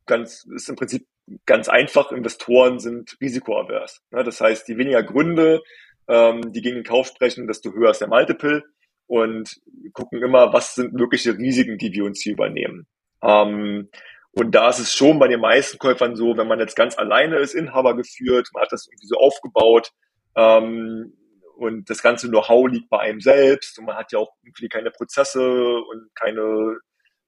[0.06, 1.06] ganz, ist im Prinzip
[1.46, 4.02] ganz einfach, Investoren sind risikoavers.
[4.12, 4.24] Ne?
[4.24, 5.62] Das heißt, die weniger Gründe,
[6.08, 8.64] ähm, die gegen den Kauf sprechen, desto höher ist der Multiple
[9.08, 9.60] und
[9.94, 12.88] gucken immer, was sind mögliche Risiken, die wir uns hier übernehmen.
[13.22, 13.90] Ähm,
[14.34, 17.38] und da ist es schon bei den meisten Käufern so, wenn man jetzt ganz alleine
[17.40, 19.92] ist, Inhaber geführt, man hat das irgendwie so aufgebaut
[20.36, 21.14] ähm,
[21.58, 24.92] und das ganze Know-how liegt bei einem selbst und man hat ja auch irgendwie keine
[24.92, 26.78] Prozesse und keine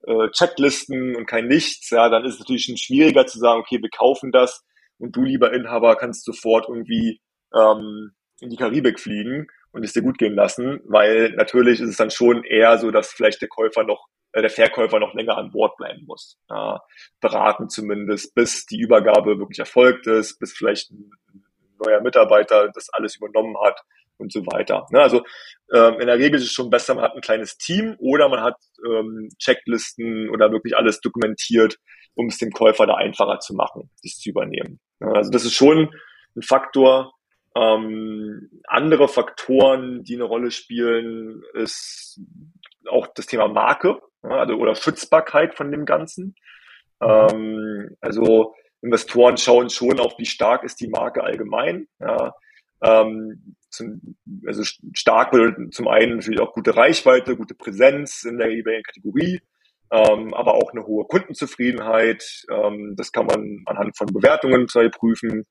[0.08, 3.82] äh, Checklisten und kein Nichts, ja, dann ist es natürlich schon schwieriger zu sagen, okay,
[3.82, 4.64] wir kaufen das
[4.98, 7.20] und du, lieber Inhaber, kannst sofort irgendwie
[7.54, 11.98] ähm, in die Karibik fliegen und es dir gut gehen lassen, weil natürlich ist es
[11.98, 14.08] dann schon eher so, dass vielleicht der Käufer noch
[14.42, 16.38] der Verkäufer noch länger an Bord bleiben muss.
[16.50, 16.82] Ja,
[17.22, 21.12] beraten zumindest, bis die Übergabe wirklich erfolgt ist, bis vielleicht ein
[21.86, 23.82] neuer Mitarbeiter das alles übernommen hat
[24.18, 24.88] und so weiter.
[24.92, 25.24] Ne, also
[25.74, 28.42] ähm, in der Regel ist es schon besser, man hat ein kleines Team oder man
[28.42, 31.78] hat ähm, Checklisten oder wirklich alles dokumentiert,
[32.16, 34.80] um es dem Käufer da einfacher zu machen, dies zu übernehmen.
[35.00, 35.94] Ja, also das ist schon
[36.36, 37.14] ein Faktor.
[37.56, 42.20] Ähm, andere Faktoren, die eine Rolle spielen, ist
[42.90, 46.36] auch das Thema Marke also, oder Schützbarkeit von dem Ganzen.
[47.02, 51.88] Ähm, also Investoren schauen schon auf, wie stark ist die Marke allgemein.
[52.00, 52.34] Ja.
[52.84, 58.52] Ähm, zum, also stark bedeutet zum einen natürlich auch gute Reichweite, gute Präsenz in der
[58.52, 59.42] jeweiligen Kategorie,
[59.90, 62.24] ähm, aber auch eine hohe Kundenzufriedenheit.
[62.52, 65.46] Ähm, das kann man anhand von Bewertungen prüfen.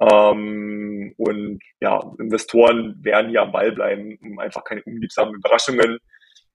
[0.00, 5.98] Ähm, und ja, Investoren werden hier am Ball bleiben, um einfach keine unliebsamen Überraschungen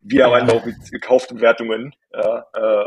[0.04, 2.86] wie am Ende auch mit gekauften Wertungen äh, äh,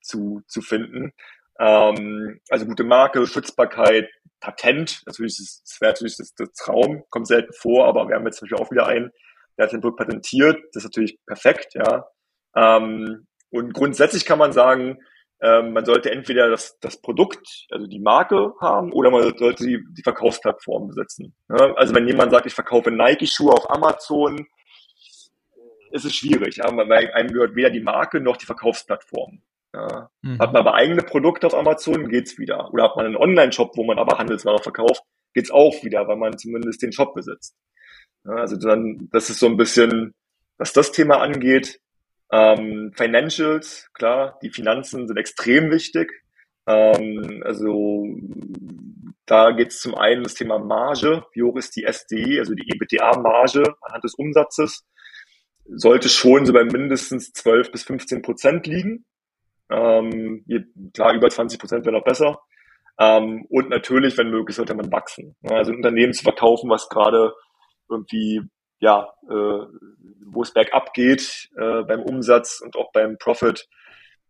[0.00, 1.12] zu, zu finden.
[1.58, 4.08] Ähm, also gute Marke, Schützbarkeit,
[4.40, 8.26] Patent, natürlich ist, das wäre natürlich das, das Traum, kommt selten vor, aber wir haben
[8.26, 9.10] jetzt zum Beispiel auch wieder einen,
[9.56, 12.06] der hat den Produkt patentiert, das ist natürlich perfekt, ja.
[12.56, 14.98] Ähm, und grundsätzlich kann man sagen,
[15.40, 19.78] ähm, man sollte entweder das, das Produkt, also die Marke haben, oder man sollte die,
[19.96, 21.34] die Verkaufsplattform besitzen.
[21.48, 21.74] Ja?
[21.74, 24.46] Also wenn jemand sagt, ich verkaufe Nike-Schuhe auf Amazon,
[25.94, 29.40] ist es schwierig, ja, weil einem gehört weder die Marke noch die Verkaufsplattform.
[29.72, 30.10] Ja.
[30.22, 30.38] Mhm.
[30.38, 32.72] Hat man aber eigene Produkte auf Amazon, geht's wieder.
[32.72, 35.02] Oder hat man einen Online-Shop, wo man aber Handelsware verkauft,
[35.34, 37.56] geht's auch wieder, weil man zumindest den Shop besitzt.
[38.24, 40.14] Ja, also dann, das ist so ein bisschen,
[40.58, 41.80] was das Thema angeht.
[42.32, 46.10] Ähm, Financials, klar, die Finanzen sind extrem wichtig.
[46.66, 48.06] Ähm, also
[49.26, 51.24] da geht's zum einen das Thema Marge.
[51.32, 54.84] Wie hoch ist die SD, also die EBITDA-Marge anhand des Umsatzes?
[55.66, 59.04] Sollte schon so bei mindestens 12 bis 15 Prozent liegen.
[59.70, 60.44] Ähm,
[60.92, 62.40] klar, über 20 Prozent wäre noch besser.
[62.98, 65.34] Ähm, und natürlich, wenn möglich, sollte man wachsen.
[65.42, 67.32] Also ein Unternehmen zu verkaufen, was gerade
[67.88, 68.42] irgendwie,
[68.78, 69.66] ja, äh,
[70.26, 73.66] wo es bergab geht äh, beim Umsatz und auch beim Profit,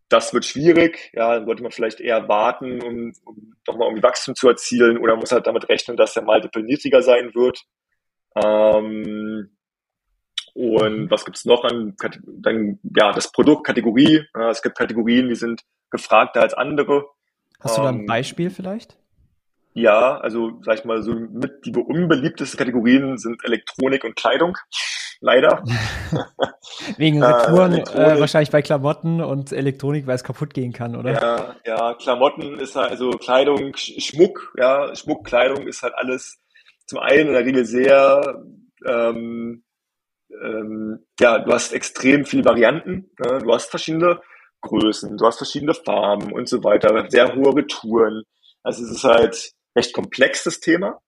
[0.09, 1.11] das wird schwierig.
[1.13, 5.15] Ja, dann sollte man vielleicht eher warten, um, um nochmal irgendwie Wachstum zu erzielen oder
[5.15, 7.63] muss halt damit rechnen, dass der Multiple niedriger sein wird.
[8.35, 9.54] Ähm,
[10.55, 14.23] und was gibt's noch an, dann, ja, das Produkt, Kategorie.
[14.49, 17.05] Es gibt Kategorien, die sind gefragter als andere.
[17.59, 18.97] Hast du da ein ähm, Beispiel vielleicht?
[19.73, 24.57] Ja, also sag ich mal, so mit die unbeliebtesten Kategorien sind Elektronik und Kleidung.
[25.19, 25.61] Leider.
[26.97, 31.11] Wegen Retouren äh, äh, wahrscheinlich bei Klamotten und Elektronik, weil es kaputt gehen kann, oder?
[31.11, 36.39] Ja, ja, Klamotten ist halt, also Kleidung, Schmuck, ja, Schmuck, Kleidung ist halt alles
[36.85, 38.41] zum einen in der Regel sehr
[38.85, 39.63] ähm,
[40.29, 43.39] ähm, ja, du hast extrem viele Varianten, ne?
[43.39, 44.21] du hast verschiedene
[44.61, 48.23] Größen, du hast verschiedene Farben und so weiter, sehr hohe Retouren.
[48.63, 50.99] Also es ist halt recht komplex, das Thema.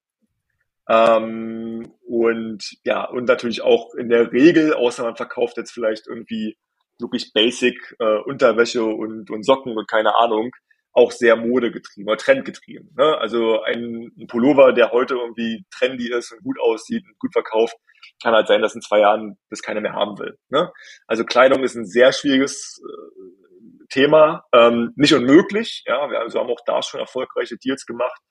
[0.90, 6.58] Ähm, und ja, und natürlich auch in der Regel, außer man verkauft jetzt vielleicht irgendwie
[7.00, 10.52] wirklich basic äh, Unterwäsche und, und Socken und keine Ahnung,
[10.94, 12.92] auch sehr modegetrieben oder trendgetrieben.
[12.98, 13.18] Ne?
[13.18, 17.76] Also ein, ein Pullover, der heute irgendwie trendy ist und gut aussieht und gut verkauft,
[18.22, 20.38] kann halt sein, dass in zwei Jahren das keiner mehr haben will.
[20.50, 20.72] Ne?
[21.08, 25.84] Also Kleidung ist ein sehr schwieriges äh, Thema, ähm, nicht unmöglich.
[25.86, 28.22] Ja, wir also haben auch da schon erfolgreiche Deals gemacht,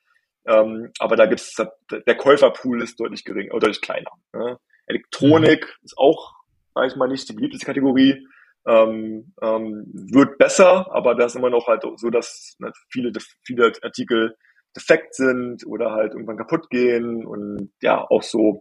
[0.47, 1.55] ähm, aber da gibt's
[1.91, 4.11] der Käuferpool ist deutlich geringer, oder deutlich kleiner.
[4.33, 4.59] Ne?
[4.87, 5.85] Elektronik mhm.
[5.85, 6.35] ist auch,
[6.75, 8.27] sag ich mal, nicht die beliebteste Kategorie.
[8.69, 13.13] Ähm, ähm, wird besser, aber da ist immer noch halt so, dass ne, viele,
[13.45, 14.35] viele Artikel
[14.77, 18.61] defekt sind oder halt irgendwann kaputt gehen und ja, auch so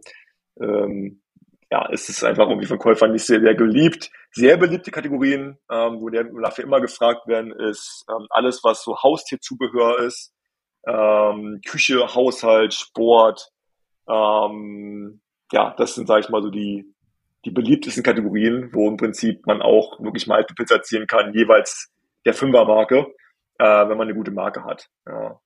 [0.59, 1.21] ähm,
[1.71, 4.11] ja, ist es einfach irgendwie von Käufern nicht sehr, sehr geliebt.
[4.31, 9.01] Sehr beliebte Kategorien, ähm, wo, der, dafür immer gefragt werden, ist ähm, alles, was so
[9.01, 10.33] Haustierzubehör ist,
[10.87, 13.49] ähm, Küche, Haushalt, Sport.
[14.07, 16.85] Ähm, ja, das sind, sage ich mal, so die,
[17.45, 21.91] die beliebtesten Kategorien, wo im Prinzip man auch wirklich mal Pizza ziehen kann, jeweils
[22.25, 23.13] der Fünfermarke,
[23.57, 24.87] äh, wenn man eine gute Marke hat.
[25.07, 25.39] Ja.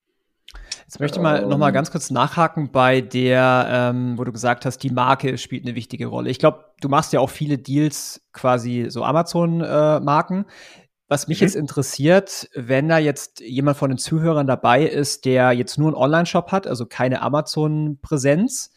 [0.89, 4.31] Jetzt möchte ich mal ähm, noch mal ganz kurz nachhaken bei der, ähm, wo du
[4.31, 6.31] gesagt hast, die Marke spielt eine wichtige Rolle.
[6.31, 10.45] Ich glaube, du machst ja auch viele Deals quasi so Amazon-Marken.
[10.45, 11.45] Äh, Was mich mhm.
[11.45, 15.95] jetzt interessiert, wenn da jetzt jemand von den Zuhörern dabei ist, der jetzt nur einen
[15.95, 18.71] Online-Shop hat, also keine Amazon-Präsenz,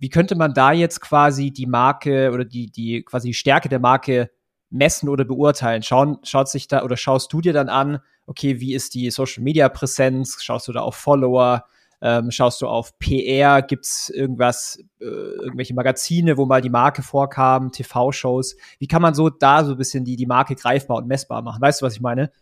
[0.00, 3.78] wie könnte man da jetzt quasi die Marke oder die, die quasi die Stärke der
[3.78, 4.30] Marke
[4.72, 5.82] messen oder beurteilen?
[5.82, 9.42] Schauen, schaut sich da oder schaust du dir dann an, okay, wie ist die Social
[9.42, 10.42] Media Präsenz?
[10.42, 11.64] Schaust du da auf Follower?
[12.00, 13.62] Ähm, schaust du auf PR?
[13.62, 18.56] Gibt es irgendwas, äh, irgendwelche Magazine, wo mal die Marke vorkam, TV-Shows?
[18.80, 21.62] Wie kann man so da so ein bisschen die, die Marke greifbar und messbar machen?
[21.62, 22.32] Weißt du, was ich meine?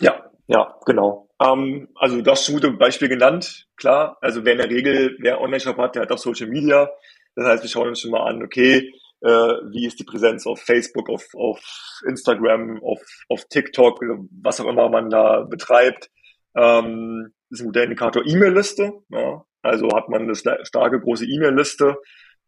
[0.00, 1.28] Ja, ja, genau.
[1.42, 4.16] Ähm, also schon gute Beispiel genannt, klar.
[4.22, 6.88] Also wer in der Regel, wer Online-Shop hat, der hat auch Social Media.
[7.34, 9.28] Das heißt, wir schauen uns schon mal an, okay, äh,
[9.70, 11.60] wie ist die Präsenz auf Facebook, auf, auf
[12.06, 14.00] Instagram, auf, auf TikTok,
[14.42, 16.10] was auch immer man da betreibt.
[16.54, 18.92] Ähm, ist ein guter Indikator E-Mail-Liste.
[19.10, 19.44] Ja.
[19.62, 21.98] Also hat man eine starke, große E-Mail-Liste.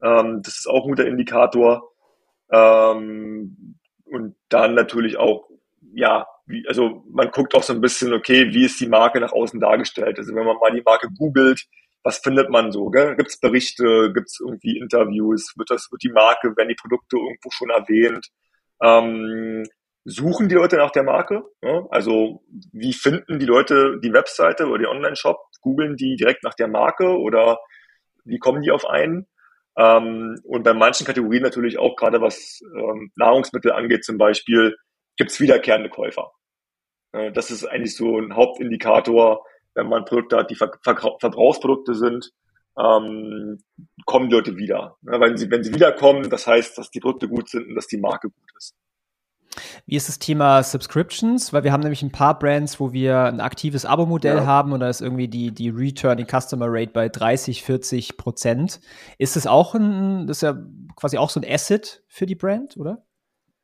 [0.02, 1.90] Ähm, das ist auch ein guter Indikator.
[2.50, 5.48] Ähm, und dann natürlich auch,
[5.94, 9.32] ja, wie, also man guckt auch so ein bisschen, okay, wie ist die Marke nach
[9.32, 10.18] außen dargestellt?
[10.18, 11.66] Also wenn man mal die Marke googelt,
[12.02, 12.90] was findet man so?
[12.90, 17.16] Gibt es Berichte, gibt es irgendwie Interviews, wird das, wird die Marke, werden die Produkte
[17.16, 18.28] irgendwo schon erwähnt?
[18.82, 19.64] Ähm,
[20.04, 21.44] suchen die Leute nach der Marke?
[21.62, 21.86] Ja?
[21.90, 25.38] Also wie finden die Leute die Webseite oder den Online-Shop?
[25.60, 27.58] Googeln die direkt nach der Marke oder
[28.24, 29.28] wie kommen die auf einen?
[29.76, 34.76] Ähm, und bei manchen Kategorien natürlich auch gerade was ähm, Nahrungsmittel angeht zum Beispiel,
[35.16, 36.32] gibt es wiederkehrende Käufer.
[37.12, 42.32] Äh, das ist eigentlich so ein Hauptindikator, wenn man Produkte hat, die Ver Verbrauchsprodukte sind,
[42.78, 43.58] ähm,
[44.06, 44.96] kommen die Leute wieder.
[45.02, 47.86] Ja, wenn, sie, wenn sie wiederkommen, das heißt, dass die Produkte gut sind und dass
[47.86, 48.74] die Marke gut ist.
[49.84, 51.52] Wie ist das Thema Subscriptions?
[51.52, 54.46] Weil wir haben nämlich ein paar Brands, wo wir ein aktives Abo-Modell ja.
[54.46, 58.80] haben und da ist irgendwie die, die Returning Customer Rate bei 30, 40 Prozent.
[59.18, 60.56] Ist das auch ein, das ist ja
[60.96, 63.04] quasi auch so ein Asset für die Brand, oder?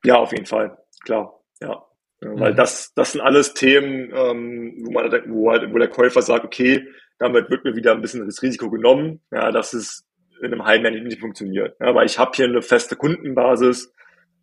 [0.04, 0.78] Ja, auf jeden Fall.
[1.04, 1.40] Klar.
[1.60, 1.87] Ja.
[2.20, 2.56] Ja, weil mhm.
[2.56, 6.86] das, das sind alles Themen, ähm, wo man wo, halt, wo der Käufer sagt, okay,
[7.18, 10.04] damit wird mir wieder ein bisschen das Risiko genommen, ja, dass es
[10.40, 11.76] in einem halben Jahr nicht, nicht funktioniert.
[11.80, 13.92] Ja, weil ich habe hier eine feste Kundenbasis,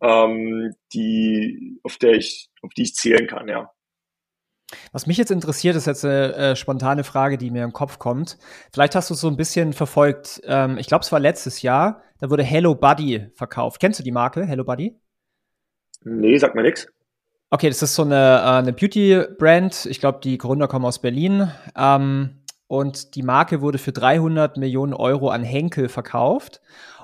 [0.02, 3.70] ähm, die, auf der ich, auf die ich zählen kann, ja.
[4.92, 8.36] Was mich jetzt interessiert, ist jetzt eine äh, spontane Frage, die mir im Kopf kommt.
[8.72, 10.40] Vielleicht hast du es so ein bisschen verfolgt.
[10.44, 12.02] Ähm, ich glaube, es war letztes Jahr.
[12.18, 13.80] Da wurde Hello Buddy verkauft.
[13.80, 14.98] Kennst du die Marke Hello Buddy?
[16.02, 16.88] Nee, sag mir nix.
[17.50, 19.86] Okay, das ist so eine, äh, eine Beauty-Brand.
[19.86, 21.50] Ich glaube, die Gründer kommen aus Berlin.
[21.76, 26.60] Ähm, und die Marke wurde für 300 Millionen Euro an Henkel verkauft.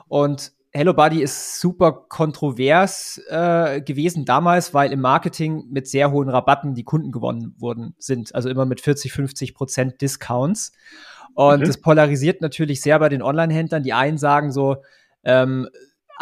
[0.09, 6.31] Und Hello Buddy ist super kontrovers äh, gewesen damals, weil im Marketing mit sehr hohen
[6.31, 8.35] Rabatten die Kunden gewonnen wurden sind.
[8.35, 10.72] Also immer mit 40, 50 Prozent Discounts.
[11.35, 11.64] Und mhm.
[11.64, 13.83] das polarisiert natürlich sehr bei den Online-Händlern.
[13.83, 14.78] Die einen sagen so,
[15.24, 15.68] ähm,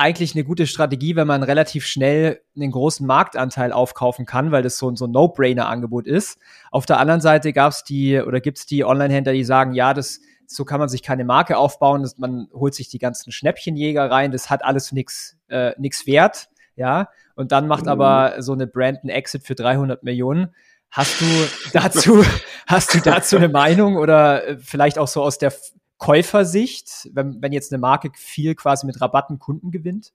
[0.01, 4.79] eigentlich eine gute Strategie, wenn man relativ schnell einen großen Marktanteil aufkaufen kann, weil das
[4.79, 6.39] so, so ein No-Brainer-Angebot ist.
[6.71, 9.93] Auf der anderen Seite gab es die oder gibt es die Online-Händler, die sagen, ja,
[9.93, 14.11] das so kann man sich keine Marke aufbauen, das, man holt sich die ganzen Schnäppchenjäger
[14.11, 17.09] rein, das hat alles nichts äh, nix wert, ja.
[17.37, 17.91] Und dann macht mhm.
[17.91, 20.55] aber so eine Brand einen Exit für 300 Millionen.
[20.91, 21.27] Hast du
[21.73, 22.25] dazu,
[22.67, 25.53] hast du dazu eine Meinung oder äh, vielleicht auch so aus der
[26.01, 30.13] Käufersicht, wenn, wenn jetzt eine Marke viel quasi mit Rabatten Kunden gewinnt?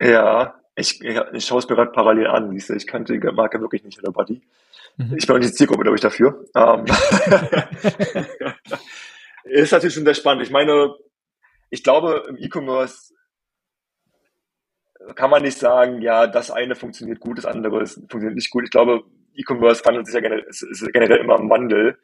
[0.00, 2.56] Ja, ich, ich schaue es mir gerade parallel an.
[2.56, 4.40] Ich kannte die Marke wirklich nicht, Hello Buddy.
[4.96, 5.16] Mhm.
[5.18, 6.46] Ich bin auch nicht die Zielgruppe, glaube ich, dafür.
[6.56, 6.86] Ähm,
[9.44, 10.42] ist natürlich schon sehr spannend.
[10.44, 10.94] Ich meine,
[11.68, 13.12] ich glaube, im E-Commerce
[15.14, 18.64] kann man nicht sagen, ja, das eine funktioniert gut, das andere funktioniert nicht gut.
[18.64, 19.02] Ich glaube,
[19.34, 21.98] E-Commerce wandelt sich ja generell, ist, ist generell immer im Wandel.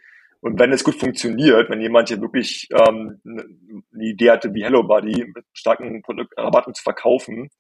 [0.47, 4.85] Und wenn es gut funktioniert, wenn jemand hier wirklich ähm, eine Idee hatte, wie Hello
[4.85, 7.51] Buddy mit starken Produktrabatten zu verkaufen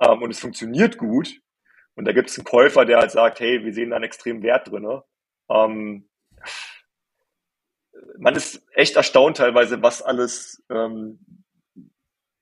[0.00, 1.38] ähm, und es funktioniert gut
[1.96, 4.42] und da gibt es einen Käufer, der halt sagt, hey, wir sehen da einen extremen
[4.42, 5.02] Wert drin.
[5.50, 6.08] Ähm,
[8.18, 11.44] man ist echt erstaunt teilweise, was alles, ähm,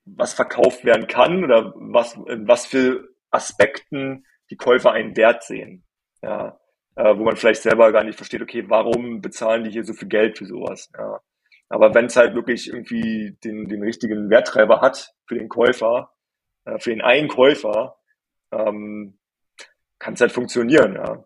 [0.04, 5.84] was verkauft werden kann oder was, in was für Aspekten die Käufer einen Wert sehen.
[6.22, 6.56] Ja
[6.98, 10.08] äh, wo man vielleicht selber gar nicht versteht, okay, warum bezahlen die hier so viel
[10.08, 10.90] Geld für sowas?
[10.98, 11.20] Ja.
[11.68, 16.10] Aber wenn es halt wirklich irgendwie den, den richtigen Werttreiber hat für den Käufer,
[16.64, 17.96] äh, für den einen Käufer,
[18.50, 19.16] ähm,
[20.00, 21.24] kann es halt funktionieren, ja.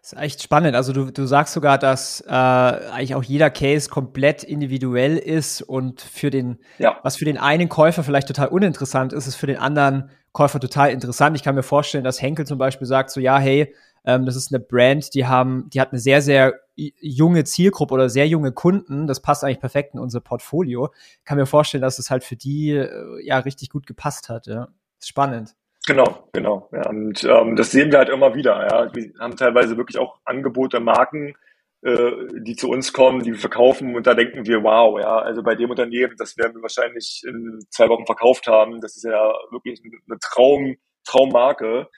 [0.00, 0.74] Das ist echt spannend.
[0.76, 6.00] Also du, du sagst sogar, dass äh, eigentlich auch jeder Case komplett individuell ist und
[6.00, 7.00] für den, ja.
[7.02, 10.92] was für den einen Käufer vielleicht total uninteressant ist, ist für den anderen Käufer total
[10.92, 11.36] interessant.
[11.36, 13.74] Ich kann mir vorstellen, dass Henkel zum Beispiel sagt so, ja, hey,
[14.06, 18.08] ähm, das ist eine Brand, die haben, die hat eine sehr, sehr junge Zielgruppe oder
[18.08, 19.06] sehr junge Kunden.
[19.06, 20.92] Das passt eigentlich perfekt in unser Portfolio.
[21.24, 24.46] Kann mir vorstellen, dass es halt für die äh, ja richtig gut gepasst hat.
[24.46, 24.68] Ja,
[25.02, 25.56] spannend.
[25.86, 26.68] Genau, genau.
[26.72, 28.66] Ja, und ähm, das sehen wir halt immer wieder.
[28.70, 28.94] Ja.
[28.94, 31.34] Wir haben teilweise wirklich auch Angebote, Marken,
[31.82, 35.42] äh, die zu uns kommen, die wir verkaufen und da denken wir, wow, ja, also
[35.42, 38.80] bei dem Unternehmen, das werden wir wahrscheinlich in zwei Wochen verkauft haben.
[38.80, 41.88] Das ist ja wirklich eine Traum, Traummarke.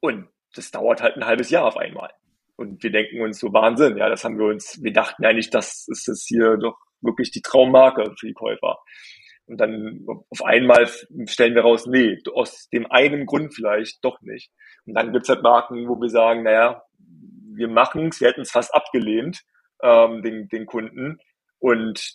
[0.00, 2.10] Und das dauert halt ein halbes Jahr auf einmal.
[2.56, 5.86] Und wir denken uns so Wahnsinn, ja, das haben wir uns, wir dachten nicht, das
[5.88, 8.78] ist es hier doch wirklich die Traummarke für die Käufer.
[9.46, 10.88] Und dann auf einmal
[11.26, 14.52] stellen wir raus, nee, aus dem einen Grund vielleicht doch nicht.
[14.86, 16.82] Und dann gibt's halt Marken, wo wir sagen, naja,
[17.54, 19.40] wir machen's, wir hätten es fast abgelehnt,
[19.82, 21.18] ähm, den, den Kunden.
[21.58, 22.14] Und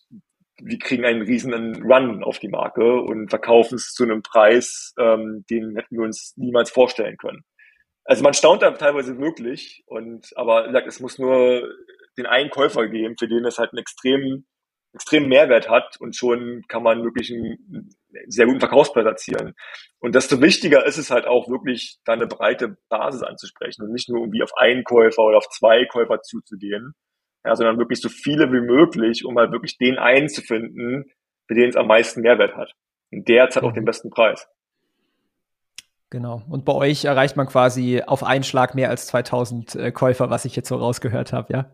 [0.62, 5.44] wir kriegen einen riesen Run auf die Marke und verkaufen es zu einem Preis, ähm,
[5.50, 7.44] den hätten wir uns niemals vorstellen können.
[8.06, 11.68] Also man staunt da teilweise wirklich und aber es muss nur
[12.18, 14.46] den einen Käufer geben, für den es halt einen extremen
[14.96, 17.90] extremen Mehrwert hat und schon kann man wirklich einen
[18.28, 19.54] sehr guten Verkaufspreis erzielen.
[20.00, 24.10] Und desto wichtiger ist es halt auch wirklich, da eine breite Basis anzusprechen und nicht
[24.10, 26.94] nur irgendwie auf einen Käufer oder auf zwei Käufer zuzugehen,
[27.46, 31.12] ja, sondern wirklich so viele wie möglich, um halt wirklich den einen zu finden,
[31.48, 32.72] für den es am meisten Mehrwert hat.
[33.12, 34.48] Und der hat auch den besten Preis.
[36.10, 36.44] Genau.
[36.50, 40.46] Und bei euch erreicht man quasi auf einen Schlag mehr als 2000 äh, Käufer, was
[40.46, 41.72] ich jetzt so rausgehört habe, ja?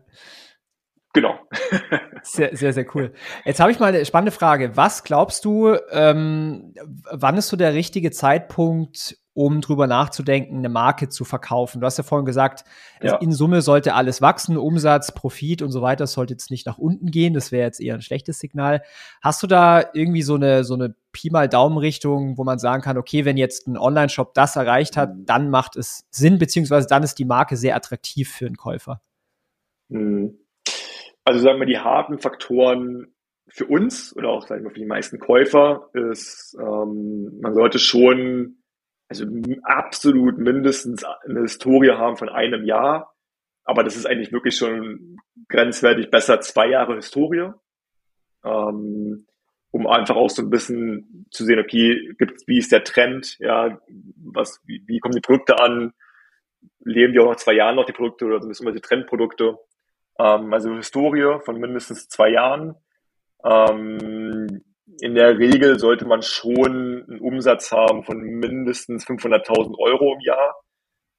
[1.12, 1.34] Genau.
[2.22, 3.12] sehr, sehr, sehr cool.
[3.44, 4.76] Jetzt habe ich mal eine spannende Frage.
[4.76, 6.74] Was glaubst du, ähm,
[7.10, 11.80] wann ist so der richtige Zeitpunkt, um drüber nachzudenken, eine Marke zu verkaufen?
[11.80, 12.64] Du hast ja vorhin gesagt,
[13.00, 13.16] ja.
[13.16, 17.10] in Summe sollte alles wachsen, Umsatz, Profit und so weiter, sollte jetzt nicht nach unten
[17.10, 17.34] gehen.
[17.34, 18.82] Das wäre jetzt eher ein schlechtes Signal.
[19.22, 22.98] Hast du da irgendwie so eine, so eine Pi mal Daumen-Richtung, wo man sagen kann,
[22.98, 25.26] okay, wenn jetzt ein Online-Shop das erreicht hat, mhm.
[25.26, 29.00] dann macht es Sinn, beziehungsweise dann ist die Marke sehr attraktiv für einen Käufer?
[29.88, 30.38] Mhm.
[31.24, 33.12] Also sagen wir, die harten Faktoren
[33.48, 38.61] für uns oder auch sagen wir für die meisten Käufer ist, ähm, man sollte schon
[39.20, 39.26] also
[39.62, 43.14] absolut mindestens eine Historie haben von einem Jahr.
[43.64, 47.52] Aber das ist eigentlich wirklich schon grenzwertig besser zwei Jahre Historie.
[48.44, 49.26] Ähm,
[49.70, 53.78] um einfach auch so ein bisschen zu sehen, okay, gibt's, wie ist der Trend, ja,
[54.16, 55.94] was, wie, wie kommen die Produkte an,
[56.80, 59.58] leben die auch nach zwei Jahren noch die Produkte oder sind das immer die Trendprodukte?
[60.18, 62.74] Ähm, also Historie von mindestens zwei Jahren.
[63.44, 64.62] Ähm,
[65.00, 70.56] in der Regel sollte man schon einen Umsatz haben von mindestens 500.000 Euro im Jahr.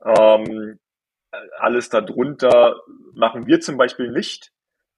[0.06, 0.80] Ähm,
[1.58, 2.82] alles darunter
[3.13, 4.52] machen wir zum Beispiel nicht,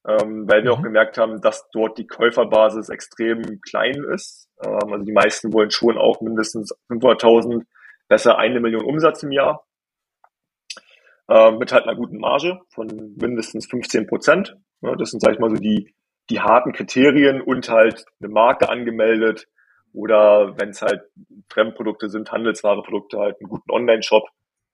[0.08, 0.78] ähm, weil wir mhm.
[0.78, 4.49] auch gemerkt haben, dass dort die Käuferbasis extrem klein ist.
[4.63, 7.63] Ähm, also die meisten wollen schon auch mindestens 500.000,
[8.08, 9.65] besser eine Million Umsatz im Jahr
[11.30, 14.56] äh, mit halt einer guten Marge von mindestens 15 Prozent.
[14.82, 15.93] Ja, das sind, sag ich mal, so die,
[16.29, 19.47] die harten Kriterien und halt eine Marke angemeldet
[19.93, 21.01] oder wenn es halt
[21.49, 24.27] Fremdprodukte sind, Handelswareprodukte, halt einen guten Online-Shop,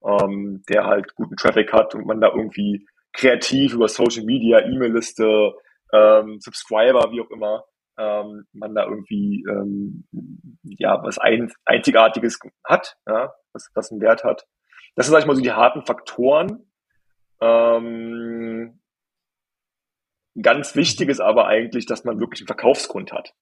[0.04, 5.54] ähm, der halt guten Traffic hat und man da irgendwie kreativ über Social Media, E-Mail-Liste,
[5.94, 7.66] ähm, Subscriber, wie auch immer,
[7.98, 10.06] ähm, man da irgendwie ähm,
[10.64, 14.48] ja was ein, Einzigartiges hat, ja, was, was einen Wert hat.
[14.96, 16.72] Das sind, sag ich mal, so die harten Faktoren.
[17.40, 18.81] Ähm,
[20.40, 23.34] ganz wichtig ist aber eigentlich, dass man wirklich einen Verkaufsgrund hat.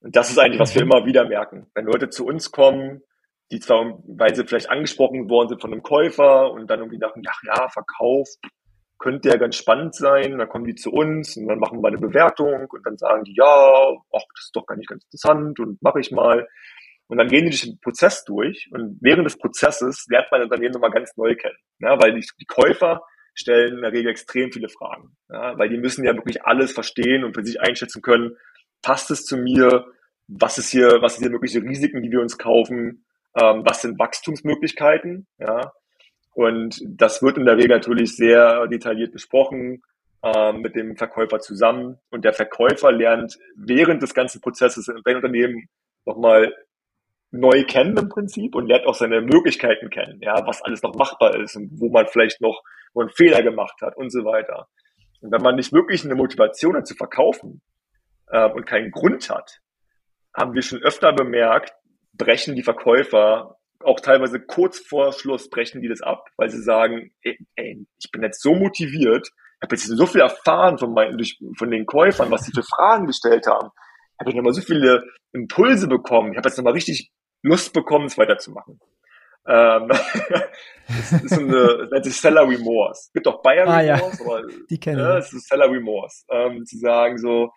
[0.00, 0.90] Und das ist eigentlich, was wir mhm.
[0.90, 1.70] immer wieder merken.
[1.74, 3.02] Wenn Leute zu uns kommen,
[3.50, 7.22] die zwar, weil sie vielleicht angesprochen worden sind von einem Käufer und dann irgendwie dachten,
[7.28, 8.28] ach ja, Verkauf
[9.02, 11.98] könnte ja ganz spannend sein, dann kommen die zu uns und dann machen wir eine
[11.98, 15.82] Bewertung und dann sagen die, ja, ach, das ist doch gar nicht ganz interessant und
[15.82, 16.48] mache ich mal.
[17.08, 20.46] Und dann gehen die durch den Prozess durch und während des Prozesses lernt man das
[20.46, 21.56] Unternehmen nochmal ganz neu kennen.
[21.80, 23.02] Ja, weil die, die, Käufer
[23.34, 25.16] stellen in der Regel extrem viele Fragen.
[25.30, 28.36] Ja, weil die müssen ja wirklich alles verstehen und für sich einschätzen können,
[28.82, 29.86] passt es zu mir,
[30.28, 33.04] was ist hier, was sind hier mögliche Risiken, die wir uns kaufen,
[33.40, 35.72] ähm, was sind Wachstumsmöglichkeiten, ja.
[36.34, 39.82] Und das wird in der Regel natürlich sehr detailliert besprochen
[40.22, 41.98] ähm, mit dem Verkäufer zusammen.
[42.10, 45.68] Und der Verkäufer lernt während des ganzen Prozesses deinem Unternehmen
[46.06, 46.54] nochmal
[47.32, 51.38] neu kennen im Prinzip und lernt auch seine Möglichkeiten kennen, ja, was alles noch machbar
[51.40, 52.62] ist und wo man vielleicht noch
[52.94, 54.68] wo einen Fehler gemacht hat und so weiter.
[55.20, 57.62] Und wenn man nicht wirklich eine Motivation hat zu verkaufen
[58.28, 59.60] äh, und keinen Grund hat,
[60.34, 61.72] haben wir schon öfter bemerkt,
[62.14, 67.10] brechen die Verkäufer auch teilweise kurz vor Schluss brechen die das ab, weil sie sagen,
[67.22, 71.16] ey, ey ich bin jetzt so motiviert, ich habe jetzt so viel erfahren von, meinen,
[71.16, 73.68] durch, von den Käufern, was sie für Fragen gestellt haben.
[74.20, 76.32] Ich habe nochmal so viele Impulse bekommen.
[76.32, 77.12] Ich habe jetzt nochmal richtig
[77.42, 78.80] Lust bekommen, es weiterzumachen.
[79.46, 79.88] Ähm,
[80.88, 83.02] das ist eine, nennt sich Seller Remorse.
[83.06, 84.30] Es gibt auch Buyer ah, Remorse, ja.
[84.30, 86.24] aber die kennen ja, es ist Seller Remorse.
[86.30, 87.50] Ähm, zu sagen so,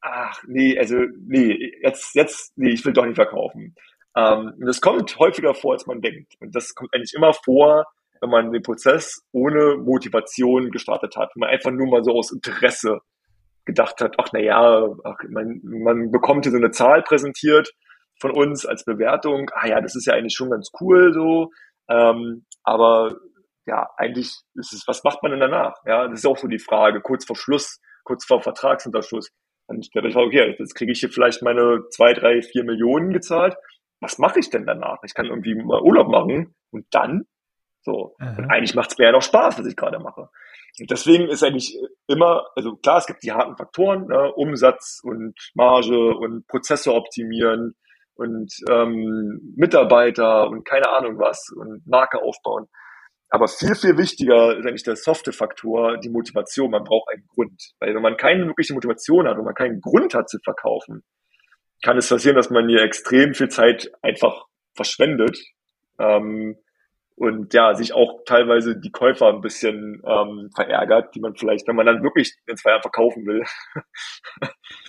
[0.00, 3.74] ach nee, also nee, jetzt, jetzt, nee, ich will doch nicht verkaufen.
[4.16, 6.34] Ähm, und das kommt häufiger vor, als man denkt.
[6.40, 7.84] Und das kommt eigentlich immer vor,
[8.20, 11.30] wenn man den Prozess ohne Motivation gestartet hat.
[11.34, 13.00] Wenn man einfach nur mal so aus Interesse
[13.64, 17.72] gedacht hat, ach na ja, ach, man, man bekommt hier so eine Zahl präsentiert
[18.20, 19.50] von uns als Bewertung.
[19.54, 21.50] Ah ja, das ist ja eigentlich schon ganz cool so.
[21.88, 23.16] Ähm, aber
[23.66, 25.74] ja, eigentlich ist es, was macht man denn danach?
[25.86, 29.30] Ja, das ist auch so die Frage, kurz vor Schluss, kurz vor Vertragsunterschluss.
[29.66, 33.56] Dann stellt euch okay, jetzt kriege ich hier vielleicht meine zwei, drei, vier Millionen gezahlt
[34.04, 34.98] was mache ich denn danach?
[35.02, 37.26] Ich kann irgendwie mal Urlaub machen und dann
[37.80, 38.14] so.
[38.18, 38.36] Aha.
[38.36, 40.28] Und eigentlich macht es mir ja noch Spaß, was ich gerade mache.
[40.78, 45.34] Und deswegen ist eigentlich immer, also klar, es gibt die harten Faktoren, ne, Umsatz und
[45.54, 47.74] Marge und Prozesse optimieren
[48.14, 52.66] und ähm, Mitarbeiter und keine Ahnung was und Marke aufbauen.
[53.30, 56.70] Aber viel, viel wichtiger ist eigentlich der softe Faktor, die Motivation.
[56.70, 57.72] Man braucht einen Grund.
[57.80, 61.02] Weil wenn man keine wirkliche Motivation hat und man keinen Grund hat zu verkaufen,
[61.82, 64.44] kann es passieren, dass man hier extrem viel Zeit einfach
[64.74, 65.38] verschwendet
[65.98, 66.56] ähm,
[67.16, 71.76] und ja, sich auch teilweise die Käufer ein bisschen ähm, verärgert, die man vielleicht, wenn
[71.76, 73.44] man dann wirklich in zwei Jahren verkaufen will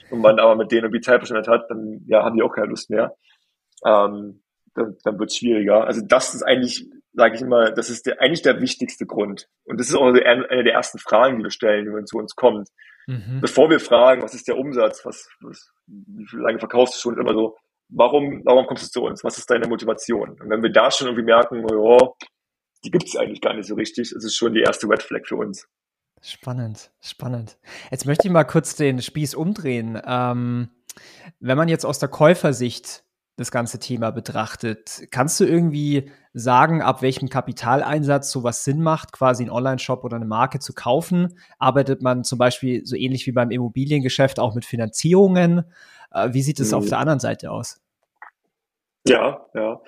[0.10, 2.68] und man aber mit denen irgendwie Zeit verschwendet hat, dann ja, haben die auch keine
[2.68, 3.16] Lust mehr.
[3.86, 4.42] Ähm,
[4.76, 5.86] dann, dann wird es schwieriger.
[5.86, 9.48] Also das ist eigentlich, sage ich immer, das ist der, eigentlich der wichtigste Grund.
[9.64, 12.36] Und das ist auch eine der ersten Fragen, die wir stellen, wenn man zu uns
[12.36, 12.70] kommt.
[13.08, 13.40] Mhm.
[13.42, 17.34] Bevor wir fragen, was ist der Umsatz, was, was, wie lange verkaufst du schon, immer
[17.34, 17.56] so,
[17.90, 19.24] warum, warum kommst du zu uns?
[19.24, 20.32] Was ist deine Motivation?
[20.42, 22.16] Und wenn wir da schon irgendwie merken, oh,
[22.84, 25.26] die gibt es eigentlich gar nicht so richtig, ist es schon die erste Red Flag
[25.26, 25.68] für uns.
[26.22, 27.58] Spannend, spannend.
[27.92, 30.02] Jetzt möchte ich mal kurz den Spieß umdrehen.
[30.06, 30.70] Ähm,
[31.40, 33.06] wenn man jetzt aus der Käufersicht
[33.38, 35.08] das ganze Thema betrachtet.
[35.12, 40.26] Kannst du irgendwie sagen, ab welchem Kapitaleinsatz sowas Sinn macht, quasi einen Online-Shop oder eine
[40.26, 41.38] Marke zu kaufen?
[41.60, 45.66] Arbeitet man zum Beispiel so ähnlich wie beim Immobiliengeschäft auch mit Finanzierungen?
[46.12, 46.78] Äh, wie sieht es mhm.
[46.78, 47.82] auf der anderen Seite aus?
[49.06, 49.82] Ja, ja.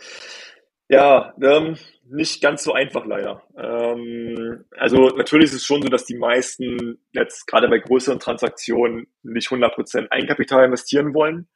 [0.89, 1.77] Ja, ähm,
[2.09, 3.43] nicht ganz so einfach leider.
[3.57, 9.07] Ähm, also natürlich ist es schon so, dass die meisten jetzt gerade bei größeren Transaktionen
[9.23, 11.47] nicht 100% Eigenkapital investieren wollen.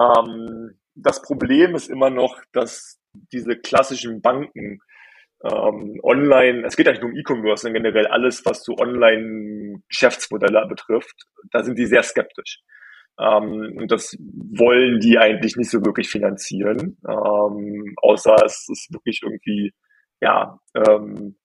[0.00, 3.00] Ähm, das Problem ist immer noch, dass
[3.32, 4.80] diese klassischen Banken
[5.44, 11.14] ähm, online, es geht eigentlich nur um E-Commerce, sondern generell alles, was so Online-Geschäftsmodelle betrifft,
[11.52, 12.60] da sind die sehr skeptisch.
[13.20, 19.22] Ähm, und das wollen die eigentlich nicht so wirklich finanzieren, ähm, außer es ist wirklich
[19.22, 19.72] irgendwie,
[20.20, 21.36] ja, ähm,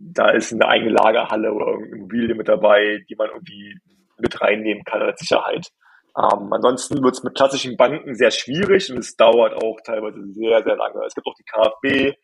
[0.00, 3.78] da ist eine eigene Lagerhalle oder irgendeine Immobilie mit dabei, die man irgendwie
[4.18, 5.68] mit reinnehmen kann als Sicherheit.
[6.16, 10.62] Ähm, ansonsten wird es mit klassischen Banken sehr schwierig und es dauert auch teilweise sehr,
[10.62, 11.04] sehr lange.
[11.06, 12.14] Es gibt auch die KfB,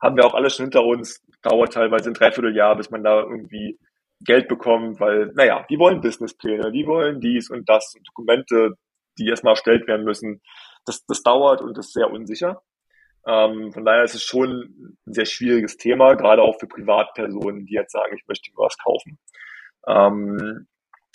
[0.00, 3.78] haben wir auch alles schon hinter uns, dauert teilweise ein Dreivierteljahr, bis man da irgendwie
[4.20, 8.72] Geld bekommt, weil, naja, die wollen Businesspläne, die wollen dies und das und Dokumente,
[9.18, 10.42] die erstmal erstellt werden müssen.
[10.84, 12.62] Das, das dauert und ist sehr unsicher.
[13.26, 17.74] Ähm, von daher ist es schon ein sehr schwieriges Thema, gerade auch für Privatpersonen, die
[17.74, 19.18] jetzt sagen, ich möchte mir was kaufen.
[19.88, 20.66] Ähm,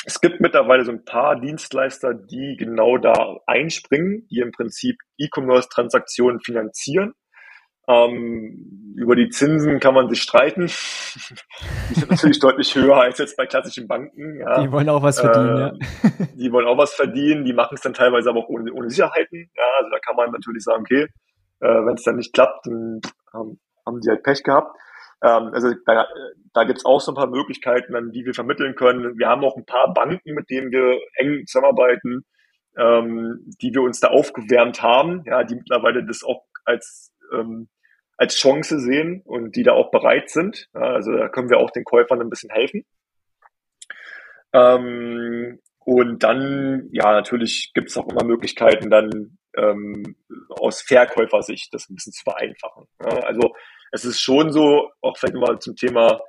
[0.05, 6.41] es gibt mittlerweile so ein paar Dienstleister, die genau da einspringen, die im Prinzip E-Commerce-Transaktionen
[6.41, 7.14] finanzieren.
[7.88, 10.66] Ähm, über die Zinsen kann man sich streiten.
[11.89, 14.39] die sind natürlich deutlich höher als jetzt bei klassischen Banken.
[14.39, 14.62] Ja.
[14.62, 16.28] Die wollen auch was verdienen, äh, ja.
[16.36, 19.49] Die wollen auch was verdienen, die machen es dann teilweise aber auch ohne, ohne Sicherheiten.
[19.55, 21.07] Ja, also da kann man natürlich sagen, okay,
[21.62, 23.01] äh, wenn es dann nicht klappt, dann
[23.34, 24.76] ähm, haben die halt Pech gehabt.
[25.24, 26.07] Ähm, also da,
[26.53, 29.18] da gibt es auch so ein paar Möglichkeiten, an die wir vermitteln können.
[29.18, 32.26] Wir haben auch ein paar Banken, mit denen wir eng zusammenarbeiten,
[32.78, 37.70] ähm, die wir uns da aufgewärmt haben, ja, die mittlerweile das auch als ähm,
[38.18, 40.70] als Chance sehen und die da auch bereit sind.
[40.76, 42.86] Ja, also da können wir auch den Käufern ein bisschen helfen.
[44.53, 50.16] Ähm, und dann, ja, natürlich gibt es auch immer Möglichkeiten, dann ähm,
[50.49, 52.88] aus Verkäufersicht das ein bisschen zu vereinfachen.
[53.02, 53.54] Ja, also
[53.91, 56.22] es ist schon so, auch vielleicht mal zum Thema,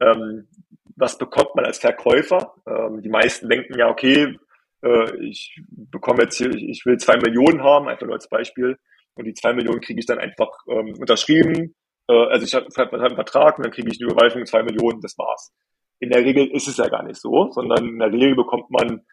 [0.00, 0.48] ähm,
[0.96, 2.54] was bekommt man als Verkäufer?
[2.66, 4.36] Ähm, die meisten denken ja, okay,
[4.82, 8.78] äh, ich bekomme jetzt hier, ich, ich, will zwei Millionen haben, einfach nur als Beispiel,
[9.14, 11.74] und die zwei Millionen kriege ich dann einfach ähm, unterschrieben.
[12.08, 15.00] Äh, also ich habe hab einen Vertrag und dann kriege ich eine Überweisung zwei Millionen,
[15.00, 15.52] das war's.
[16.00, 19.06] In der Regel ist es ja gar nicht so, sondern in der Regel bekommt man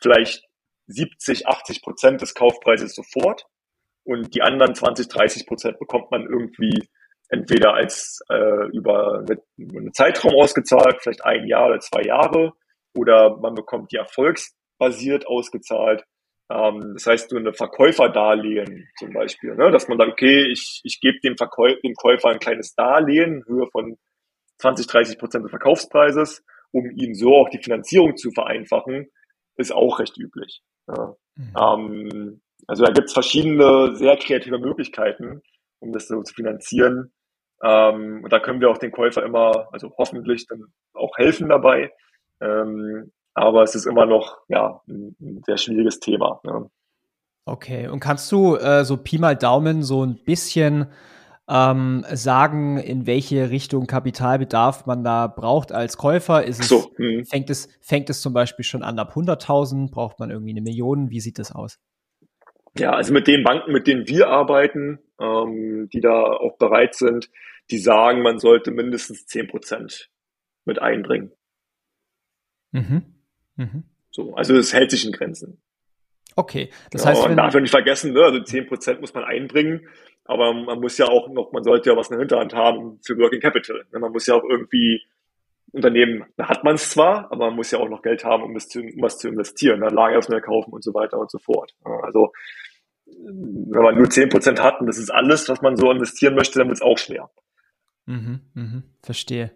[0.00, 0.42] vielleicht
[0.90, 3.46] 70, 80 Prozent des Kaufpreises sofort
[4.04, 6.88] und die anderen 20, 30 Prozent bekommt man irgendwie
[7.28, 9.24] entweder als äh, über
[9.58, 12.52] einen Zeitraum ausgezahlt, vielleicht ein Jahr oder zwei Jahre,
[12.94, 16.04] oder man bekommt die erfolgsbasiert ausgezahlt.
[16.50, 19.70] Ähm, das heißt, nur eine Verkäuferdarlehen zum Beispiel, ne?
[19.70, 23.96] dass man sagt, okay, ich, ich gebe dem, dem Käufer ein kleines Darlehen, Höhe von
[24.58, 29.08] 20, 30 Prozent des Verkaufspreises, um ihm so auch die Finanzierung zu vereinfachen,
[29.60, 30.62] ist auch recht üblich.
[30.88, 31.14] Ja.
[31.36, 31.54] Mhm.
[31.58, 35.42] Ähm, also da gibt es verschiedene sehr kreative Möglichkeiten,
[35.80, 37.12] um das so zu finanzieren.
[37.62, 41.92] Ähm, und da können wir auch den Käufer immer, also hoffentlich dann auch helfen dabei.
[42.40, 46.40] Ähm, aber es ist immer noch ja, ein, ein sehr schwieriges Thema.
[46.44, 46.70] Ne?
[47.44, 50.86] Okay, und kannst du äh, so Pi mal Daumen so ein bisschen
[51.50, 56.44] ähm, sagen, in welche Richtung Kapitalbedarf man da braucht als Käufer?
[56.44, 57.24] Ist es, so, hm.
[57.24, 59.90] fängt, es, fängt es zum Beispiel schon an ab 100.000?
[59.90, 61.10] Braucht man irgendwie eine Million?
[61.10, 61.80] Wie sieht das aus?
[62.78, 67.28] Ja, also mit den Banken, mit denen wir arbeiten, ähm, die da auch bereit sind,
[67.70, 70.08] die sagen, man sollte mindestens 10 Prozent
[70.64, 71.32] mit einbringen.
[72.70, 73.02] Mhm.
[73.56, 73.84] Mhm.
[74.12, 75.60] So, also es hält sich in Grenzen.
[76.36, 79.24] Okay, das ja, heißt, man darf ja nicht vergessen, ne, also 10 Prozent muss man
[79.24, 79.88] einbringen,
[80.30, 83.18] aber man muss ja auch noch, man sollte ja was in der Hinterhand haben für
[83.18, 83.84] Working Capital.
[83.92, 85.02] Ne, man muss ja auch irgendwie
[85.72, 88.54] Unternehmen, da hat man es zwar, aber man muss ja auch noch Geld haben, um,
[88.54, 91.38] das zu, um was zu investieren, dann ne, Lager kaufen und so weiter und so
[91.38, 91.74] fort.
[91.84, 92.32] Also
[93.04, 96.68] wenn man nur 10% hat und das ist alles, was man so investieren möchte, dann
[96.68, 97.28] wird es auch schwer.
[98.06, 99.52] Mhm, mhm, verstehe.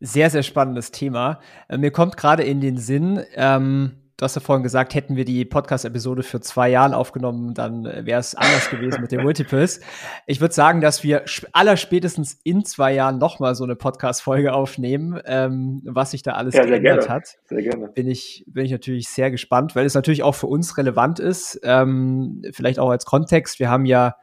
[0.00, 1.40] Sehr, sehr spannendes Thema.
[1.68, 5.24] Äh, mir kommt gerade in den Sinn, ähm, du hast ja vorhin gesagt, hätten wir
[5.24, 9.80] die Podcast-Episode für zwei Jahren aufgenommen, dann wäre es anders gewesen mit den Multiples.
[10.26, 15.80] Ich würde sagen, dass wir allerspätestens in zwei Jahren nochmal so eine Podcast-Folge aufnehmen, ähm,
[15.86, 17.08] was sich da alles ja, geändert gerne.
[17.08, 17.38] hat.
[17.46, 17.88] Sehr gerne.
[17.88, 21.58] Bin ich, bin ich natürlich sehr gespannt, weil es natürlich auch für uns relevant ist.
[21.62, 23.58] Ähm, vielleicht auch als Kontext.
[23.58, 24.16] Wir haben ja,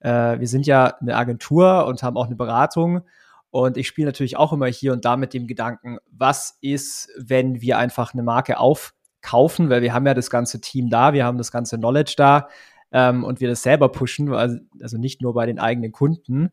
[0.00, 3.02] äh, wir sind ja eine Agentur und haben auch eine Beratung.
[3.50, 7.60] Und ich spiele natürlich auch immer hier und da mit dem Gedanken, was ist, wenn
[7.60, 11.24] wir einfach eine Marke auf kaufen, weil wir haben ja das ganze Team da, wir
[11.24, 12.48] haben das ganze Knowledge da
[12.92, 16.50] ähm, und wir das selber pushen, also, nicht nur bei den eigenen Kunden.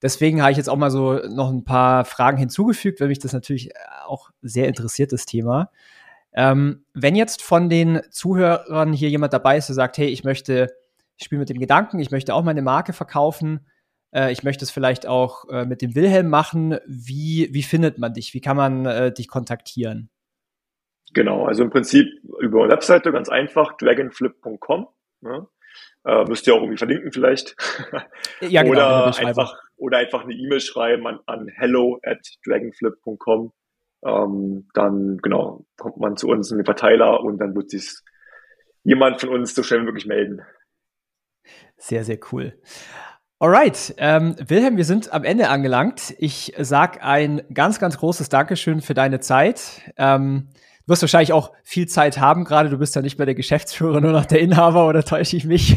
[0.00, 3.32] Deswegen habe ich jetzt auch mal so noch ein paar Fragen hinzugefügt, weil mich das
[3.32, 3.70] natürlich
[4.06, 5.70] auch sehr interessiert, das Thema.
[6.34, 10.74] Ähm, wenn jetzt von den Zuhörern hier jemand dabei ist, der sagt, hey, ich möchte,
[11.16, 13.66] ich spiele mit dem Gedanken, ich möchte auch meine Marke verkaufen,
[14.12, 18.14] äh, ich möchte es vielleicht auch äh, mit dem Wilhelm machen, wie, wie findet man
[18.14, 18.34] dich?
[18.34, 20.08] Wie kann man äh, dich kontaktieren?
[21.14, 22.06] Genau, also im Prinzip
[22.40, 24.88] über eine Webseite, ganz einfach, dragonflip.com.
[25.20, 25.46] Ne?
[26.04, 27.56] Äh, müsst ihr auch irgendwie verlinken vielleicht.
[28.40, 33.52] Ja, genau, oder, einfach, oder einfach eine E-Mail schreiben an, an hello at dragonflip.com.
[34.04, 37.92] Ähm, dann genau kommt man zu uns in den Verteiler und dann wird sich
[38.82, 40.42] jemand von uns so schnell wie möglich melden.
[41.76, 42.58] Sehr, sehr cool.
[43.38, 46.14] Alright, ähm, Wilhelm, wir sind am Ende angelangt.
[46.18, 49.92] Ich sag ein ganz, ganz großes Dankeschön für deine Zeit.
[49.96, 50.48] Ähm,
[50.84, 52.68] Du wirst wahrscheinlich auch viel Zeit haben gerade.
[52.68, 55.76] Du bist ja nicht mehr der Geschäftsführer, nur noch der Inhaber oder täusche ich mich?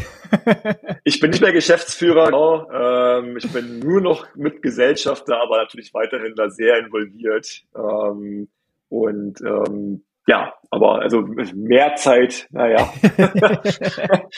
[1.04, 2.68] ich bin nicht mehr Geschäftsführer, genau.
[2.72, 7.62] Ähm, ich bin nur noch Mitgesellschafter, aber natürlich weiterhin da sehr involviert.
[7.76, 8.48] Ähm,
[8.88, 11.22] und ähm, ja, aber also
[11.54, 12.92] mehr Zeit, naja.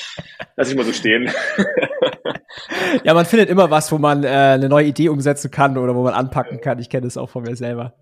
[0.57, 1.31] Lass ich mal so stehen.
[3.05, 6.03] ja, man findet immer was, wo man äh, eine neue Idee umsetzen kann oder wo
[6.03, 6.79] man anpacken kann.
[6.79, 7.95] Ich kenne das auch von mir selber.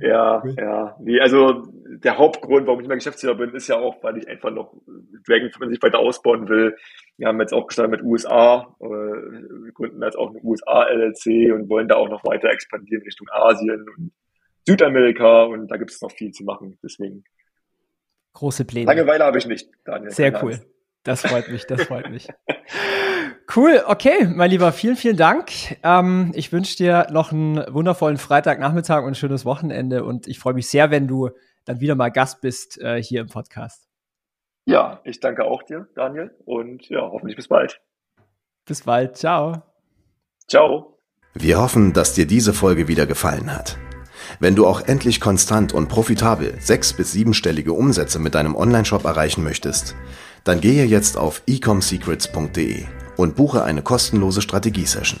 [0.00, 0.54] Ja, cool.
[0.56, 0.96] ja.
[1.00, 1.64] Nee, also
[1.98, 4.74] der Hauptgrund, warum ich mehr Geschäftsführer bin, ist ja auch, weil ich einfach noch
[5.26, 6.76] Dragon sich weiter ausbauen will.
[7.18, 11.52] Wir haben jetzt auch gestartet mit USA, äh, wir gründen jetzt auch eine USA LLC
[11.52, 14.12] und wollen da auch noch weiter expandieren Richtung Asien und
[14.66, 16.78] Südamerika und da gibt es noch viel zu machen.
[16.82, 17.24] Deswegen.
[18.34, 18.86] Große Pläne.
[18.86, 20.10] Langeweile habe ich nicht, Daniel.
[20.10, 20.60] Sehr cool.
[21.02, 22.28] Das freut mich, das freut mich.
[23.54, 25.50] Cool, okay, mein Lieber, vielen, vielen Dank.
[25.82, 30.54] Ähm, ich wünsche dir noch einen wundervollen Freitagnachmittag und ein schönes Wochenende und ich freue
[30.54, 31.30] mich sehr, wenn du
[31.64, 33.88] dann wieder mal Gast bist äh, hier im Podcast.
[34.64, 37.80] Ja, ich danke auch dir, Daniel, und ja, hoffentlich bis bald.
[38.64, 39.62] Bis bald, ciao.
[40.46, 40.98] Ciao.
[41.34, 43.76] Wir hoffen, dass dir diese Folge wieder gefallen hat.
[44.38, 49.42] Wenn du auch endlich konstant und profitabel sechs- bis siebenstellige Umsätze mit deinem Onlineshop erreichen
[49.42, 49.96] möchtest,
[50.44, 52.84] dann gehe jetzt auf ecomsecrets.de
[53.16, 55.20] und buche eine kostenlose Strategiesession.